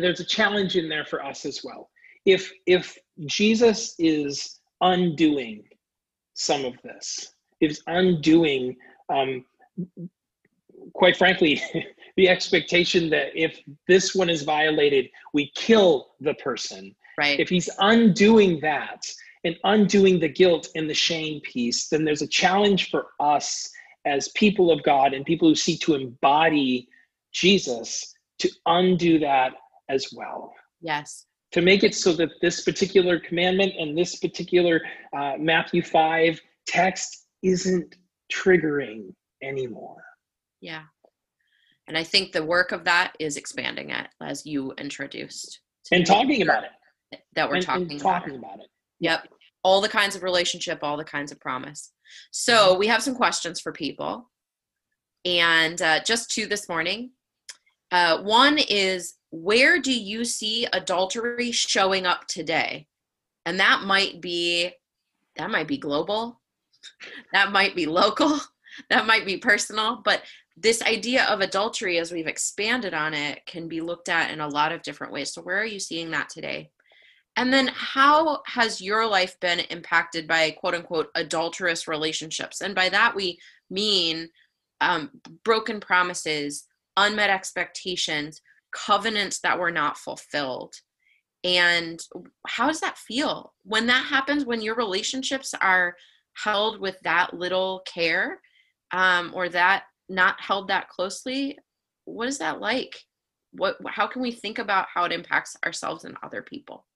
there's 0.00 0.20
a 0.20 0.24
challenge 0.24 0.76
in 0.76 0.88
there 0.88 1.04
for 1.04 1.24
us 1.24 1.44
as 1.44 1.60
well. 1.62 1.90
If 2.28 2.52
if 2.66 2.96
Jesus 3.26 3.94
is 3.98 4.60
undoing 4.82 5.64
some 6.34 6.64
of 6.64 6.74
this, 6.84 7.32
is 7.60 7.82
undoing 7.86 8.76
um, 9.08 9.44
quite 10.92 11.16
frankly, 11.16 11.62
the 12.16 12.28
expectation 12.28 13.08
that 13.10 13.28
if 13.34 13.58
this 13.86 14.14
one 14.14 14.28
is 14.28 14.42
violated, 14.42 15.08
we 15.32 15.50
kill 15.54 16.08
the 16.20 16.34
person. 16.34 16.94
Right. 17.16 17.40
If 17.40 17.48
he's 17.48 17.70
undoing 17.78 18.60
that 18.60 19.06
and 19.44 19.56
undoing 19.64 20.20
the 20.20 20.28
guilt 20.28 20.68
and 20.74 20.88
the 20.88 20.94
shame 20.94 21.40
piece, 21.40 21.88
then 21.88 22.04
there's 22.04 22.22
a 22.22 22.28
challenge 22.28 22.90
for 22.90 23.06
us 23.20 23.70
as 24.04 24.28
people 24.30 24.70
of 24.70 24.82
God 24.82 25.14
and 25.14 25.24
people 25.24 25.48
who 25.48 25.54
seek 25.54 25.80
to 25.80 25.94
embody 25.94 26.88
Jesus 27.32 28.14
to 28.38 28.50
undo 28.66 29.18
that 29.18 29.52
as 29.88 30.08
well. 30.12 30.52
Yes. 30.80 31.26
To 31.52 31.62
make 31.62 31.82
it 31.82 31.94
so 31.94 32.12
that 32.14 32.28
this 32.42 32.62
particular 32.62 33.18
commandment 33.18 33.72
and 33.78 33.96
this 33.96 34.16
particular 34.16 34.82
uh, 35.16 35.34
Matthew 35.38 35.82
5 35.82 36.38
text 36.66 37.26
isn't 37.42 37.96
triggering 38.30 39.14
anymore. 39.42 40.02
Yeah. 40.60 40.82
And 41.86 41.96
I 41.96 42.04
think 42.04 42.32
the 42.32 42.44
work 42.44 42.72
of 42.72 42.84
that 42.84 43.14
is 43.18 43.36
expanding 43.36 43.90
it 43.90 44.08
as 44.20 44.44
you 44.44 44.72
introduced. 44.78 45.60
And 45.90 46.06
talking 46.06 46.42
about 46.42 46.64
it. 46.64 47.20
That 47.34 47.48
we're 47.48 47.56
and, 47.56 47.64
talking, 47.64 47.90
and 47.90 48.00
talking 48.00 48.36
about, 48.36 48.54
about 48.54 48.64
it. 48.64 48.70
Yep. 49.00 49.28
All 49.64 49.80
the 49.80 49.88
kinds 49.88 50.14
of 50.14 50.22
relationship, 50.22 50.80
all 50.82 50.98
the 50.98 51.04
kinds 51.04 51.32
of 51.32 51.40
promise. 51.40 51.92
So 52.30 52.70
mm-hmm. 52.70 52.78
we 52.78 52.86
have 52.88 53.02
some 53.02 53.14
questions 53.14 53.60
for 53.60 53.72
people. 53.72 54.30
And 55.24 55.80
uh, 55.80 56.00
just 56.04 56.30
two 56.30 56.46
this 56.46 56.68
morning. 56.68 57.10
Uh, 57.90 58.22
one 58.22 58.58
is 58.58 59.14
where 59.30 59.80
do 59.80 59.92
you 59.92 60.24
see 60.24 60.66
adultery 60.72 61.52
showing 61.52 62.06
up 62.06 62.26
today? 62.26 62.86
And 63.46 63.60
that 63.60 63.82
might 63.82 64.20
be 64.20 64.72
that 65.36 65.50
might 65.50 65.68
be 65.68 65.78
global 65.78 66.40
that 67.32 67.52
might 67.52 67.74
be 67.74 67.86
local, 67.86 68.38
that 68.90 69.06
might 69.06 69.26
be 69.26 69.36
personal, 69.36 70.00
but 70.04 70.22
this 70.56 70.82
idea 70.82 71.24
of 71.26 71.40
adultery, 71.40 71.98
as 71.98 72.10
we've 72.10 72.26
expanded 72.26 72.92
on 72.92 73.14
it, 73.14 73.46
can 73.46 73.68
be 73.68 73.80
looked 73.80 74.08
at 74.08 74.32
in 74.32 74.40
a 74.40 74.48
lot 74.48 74.72
of 74.72 74.82
different 74.82 75.12
ways. 75.12 75.32
So, 75.32 75.42
where 75.42 75.58
are 75.58 75.64
you 75.64 75.78
seeing 75.78 76.10
that 76.10 76.28
today? 76.28 76.70
And 77.36 77.52
then, 77.52 77.68
how 77.72 78.40
has 78.46 78.80
your 78.80 79.06
life 79.06 79.38
been 79.40 79.60
impacted 79.60 80.26
by 80.26 80.50
quote 80.52 80.74
unquote 80.74 81.08
adulterous 81.14 81.86
relationships? 81.86 82.60
And 82.60 82.74
by 82.74 82.88
that, 82.88 83.14
we 83.14 83.38
mean 83.70 84.28
um, 84.80 85.10
broken 85.44 85.78
promises, 85.78 86.64
unmet 86.96 87.30
expectations, 87.30 88.40
covenants 88.72 89.40
that 89.40 89.58
were 89.58 89.70
not 89.70 89.98
fulfilled. 89.98 90.74
And 91.44 92.00
how 92.46 92.66
does 92.66 92.80
that 92.80 92.98
feel 92.98 93.54
when 93.62 93.86
that 93.86 94.06
happens? 94.06 94.44
When 94.44 94.60
your 94.60 94.74
relationships 94.74 95.54
are 95.60 95.94
held 96.34 96.80
with 96.80 96.98
that 97.02 97.34
little 97.34 97.82
care 97.86 98.40
um, 98.92 99.30
or 99.34 99.48
that 99.48 99.84
not 100.08 100.40
held 100.40 100.68
that 100.68 100.88
closely 100.88 101.58
what 102.04 102.28
is 102.28 102.38
that 102.38 102.60
like 102.60 102.96
what 103.52 103.76
how 103.86 104.06
can 104.06 104.22
we 104.22 104.32
think 104.32 104.58
about 104.58 104.86
how 104.92 105.04
it 105.04 105.12
impacts 105.12 105.56
ourselves 105.64 106.04
and 106.04 106.16
other 106.22 106.42
people 106.42 106.86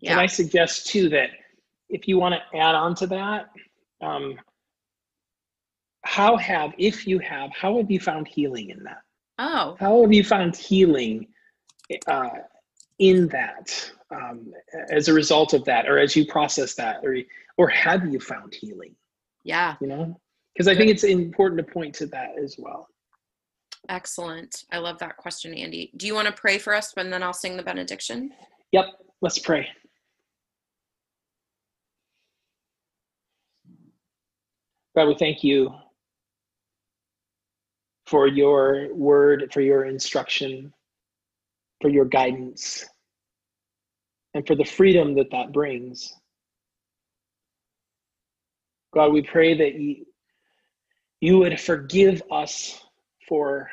yeah. 0.00 0.12
and 0.12 0.20
i 0.20 0.26
suggest 0.26 0.86
too 0.86 1.08
that 1.08 1.30
if 1.88 2.06
you 2.06 2.18
want 2.18 2.34
to 2.34 2.58
add 2.58 2.74
on 2.74 2.94
to 2.94 3.06
that 3.06 3.50
um, 4.00 4.34
how 6.04 6.36
have 6.36 6.72
if 6.78 7.06
you 7.06 7.18
have 7.18 7.50
how 7.52 7.76
have 7.76 7.90
you 7.90 8.00
found 8.00 8.26
healing 8.26 8.70
in 8.70 8.82
that 8.84 9.02
oh 9.38 9.76
how 9.78 10.02
have 10.02 10.12
you 10.12 10.24
found 10.24 10.56
healing 10.56 11.26
uh, 12.06 12.28
in 12.98 13.28
that 13.28 13.90
um, 14.10 14.52
as 14.90 15.08
a 15.08 15.12
result 15.12 15.54
of 15.54 15.64
that, 15.64 15.88
or 15.88 15.98
as 15.98 16.14
you 16.14 16.26
process 16.26 16.74
that, 16.74 17.04
or 17.04 17.16
or 17.58 17.68
have 17.68 18.06
you 18.06 18.20
found 18.20 18.54
healing? 18.54 18.94
Yeah, 19.44 19.76
you 19.80 19.88
know, 19.88 20.20
because 20.54 20.68
I 20.68 20.74
think 20.74 20.90
it's 20.90 21.04
important 21.04 21.66
to 21.66 21.72
point 21.72 21.94
to 21.96 22.06
that 22.06 22.30
as 22.42 22.56
well. 22.58 22.88
Excellent. 23.88 24.64
I 24.70 24.78
love 24.78 24.98
that 25.00 25.16
question, 25.16 25.52
Andy. 25.54 25.90
Do 25.96 26.06
you 26.06 26.14
want 26.14 26.28
to 26.28 26.32
pray 26.32 26.58
for 26.58 26.74
us, 26.74 26.92
and 26.96 27.12
then 27.12 27.22
I'll 27.22 27.32
sing 27.32 27.56
the 27.56 27.62
benediction? 27.62 28.30
Yep. 28.70 28.86
Let's 29.20 29.38
pray. 29.38 29.68
God, 34.94 35.08
we 35.08 35.14
thank 35.14 35.42
you 35.42 35.72
for 38.12 38.26
your 38.26 38.94
word, 38.94 39.50
for 39.54 39.62
your 39.62 39.86
instruction, 39.86 40.70
for 41.80 41.88
your 41.88 42.04
guidance, 42.04 42.84
and 44.34 44.46
for 44.46 44.54
the 44.54 44.66
freedom 44.66 45.14
that 45.14 45.30
that 45.30 45.50
brings. 45.50 46.12
God, 48.92 49.14
we 49.14 49.22
pray 49.22 49.56
that 49.56 49.76
you, 49.76 50.04
you 51.22 51.38
would 51.38 51.58
forgive 51.58 52.22
us 52.30 52.84
for 53.26 53.70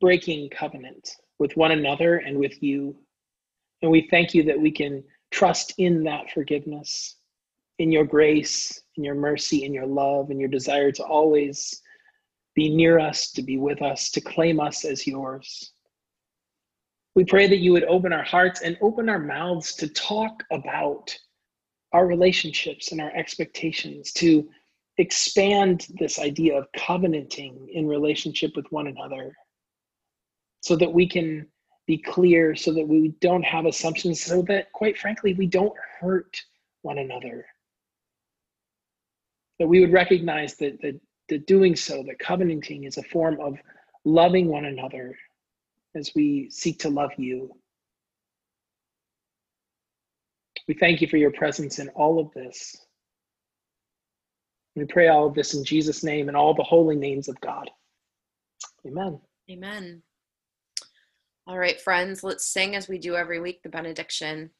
breaking 0.00 0.50
covenant 0.50 1.08
with 1.38 1.56
one 1.56 1.70
another 1.70 2.16
and 2.16 2.36
with 2.36 2.60
you. 2.60 2.96
And 3.82 3.90
we 3.92 4.08
thank 4.10 4.34
you 4.34 4.42
that 4.42 4.60
we 4.60 4.72
can 4.72 5.04
trust 5.30 5.74
in 5.78 6.02
that 6.02 6.32
forgiveness, 6.32 7.18
in 7.78 7.92
your 7.92 8.04
grace, 8.04 8.82
in 8.96 9.04
your 9.04 9.14
mercy, 9.14 9.64
in 9.64 9.72
your 9.72 9.86
love, 9.86 10.32
in 10.32 10.40
your 10.40 10.48
desire 10.48 10.90
to 10.90 11.04
always 11.04 11.80
be 12.54 12.74
near 12.74 12.98
us, 12.98 13.30
to 13.32 13.42
be 13.42 13.58
with 13.58 13.82
us, 13.82 14.10
to 14.12 14.20
claim 14.20 14.60
us 14.60 14.84
as 14.84 15.06
yours. 15.06 15.72
We 17.14 17.24
pray 17.24 17.46
that 17.46 17.58
you 17.58 17.72
would 17.72 17.84
open 17.84 18.12
our 18.12 18.24
hearts 18.24 18.62
and 18.62 18.76
open 18.80 19.08
our 19.08 19.18
mouths 19.18 19.74
to 19.76 19.88
talk 19.88 20.42
about 20.50 21.16
our 21.92 22.06
relationships 22.06 22.90
and 22.90 23.00
our 23.00 23.12
expectations, 23.14 24.12
to 24.14 24.48
expand 24.98 25.86
this 25.98 26.18
idea 26.18 26.56
of 26.56 26.66
covenanting 26.76 27.68
in 27.72 27.86
relationship 27.86 28.52
with 28.56 28.66
one 28.70 28.88
another 28.88 29.32
so 30.60 30.76
that 30.76 30.92
we 30.92 31.08
can 31.08 31.46
be 31.86 31.98
clear, 31.98 32.56
so 32.56 32.72
that 32.72 32.86
we 32.86 33.08
don't 33.20 33.44
have 33.44 33.66
assumptions, 33.66 34.20
so 34.22 34.42
that, 34.42 34.72
quite 34.72 34.96
frankly, 34.96 35.34
we 35.34 35.46
don't 35.46 35.74
hurt 36.00 36.40
one 36.82 36.98
another. 36.98 37.44
That 39.58 39.68
we 39.68 39.80
would 39.80 39.92
recognize 39.92 40.54
that, 40.56 40.80
that, 40.82 40.98
that 41.28 41.46
doing 41.46 41.76
so, 41.76 42.02
that 42.04 42.18
covenanting 42.18 42.84
is 42.84 42.98
a 42.98 43.02
form 43.04 43.38
of 43.40 43.56
loving 44.04 44.48
one 44.48 44.64
another 44.64 45.16
as 45.94 46.12
we 46.14 46.48
seek 46.50 46.80
to 46.80 46.90
love 46.90 47.10
you. 47.16 47.50
We 50.66 50.74
thank 50.74 51.00
you 51.00 51.08
for 51.08 51.16
your 51.16 51.32
presence 51.32 51.78
in 51.78 51.88
all 51.90 52.18
of 52.18 52.32
this. 52.32 52.76
We 54.76 54.84
pray 54.86 55.08
all 55.08 55.26
of 55.26 55.34
this 55.34 55.54
in 55.54 55.64
Jesus' 55.64 56.02
name 56.02 56.28
and 56.28 56.36
all 56.36 56.54
the 56.54 56.62
holy 56.62 56.96
names 56.96 57.28
of 57.28 57.40
God. 57.40 57.70
Amen. 58.86 59.20
Amen. 59.50 60.02
All 61.46 61.58
right, 61.58 61.80
friends, 61.80 62.24
let's 62.24 62.46
sing 62.46 62.74
as 62.74 62.88
we 62.88 62.98
do 62.98 63.14
every 63.14 63.38
week 63.38 63.62
the 63.62 63.68
benediction. 63.68 64.50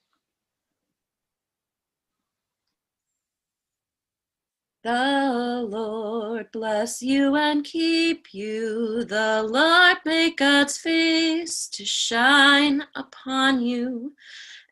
The 4.85 5.67
Lord 5.67 6.53
bless 6.53 7.01
you 7.01 7.35
and 7.37 7.65
keep 7.65 8.35
you. 8.35 9.05
The 9.05 9.43
Lord 9.43 9.97
make 10.05 10.37
God's 10.37 10.77
face 10.77 11.67
to 11.69 11.87
shine 11.87 12.85
upon 12.95 13.63
you 13.63 14.13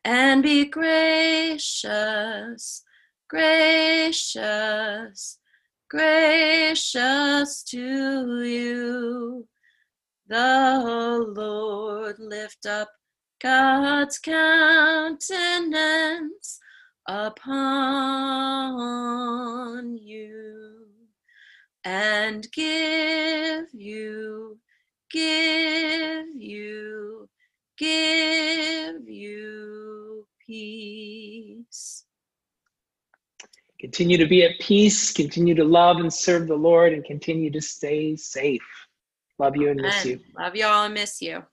and 0.05 0.43
be 0.43 0.65
gracious, 0.65 1.63
gracious, 3.27 4.37
gracious 5.89 7.63
to 7.63 8.43
you. 8.43 9.47
The 10.27 11.25
Lord 11.35 12.19
lift 12.19 12.67
up 12.67 12.91
God's 13.41 14.19
countenance 14.19 15.23
upon 17.07 17.47
you 19.97 20.87
and 21.83 22.47
give 22.51 23.65
you, 23.73 24.57
give 25.11 26.27
you, 26.35 27.29
give 27.77 29.07
you 29.07 30.27
peace. 30.45 32.05
Continue 33.79 34.17
to 34.17 34.27
be 34.27 34.45
at 34.45 34.59
peace, 34.61 35.11
continue 35.11 35.55
to 35.55 35.65
love 35.65 35.97
and 35.97 36.13
serve 36.13 36.47
the 36.47 36.55
Lord, 36.55 36.93
and 36.93 37.03
continue 37.03 37.51
to 37.51 37.59
stay 37.59 38.15
safe. 38.15 38.61
Love 39.39 39.57
you 39.57 39.71
and 39.71 39.81
miss 39.81 40.05
you. 40.05 40.21
Love 40.39 40.55
you 40.55 40.65
all 40.65 40.85
and 40.85 40.93
miss 40.93 41.21
you. 41.21 41.43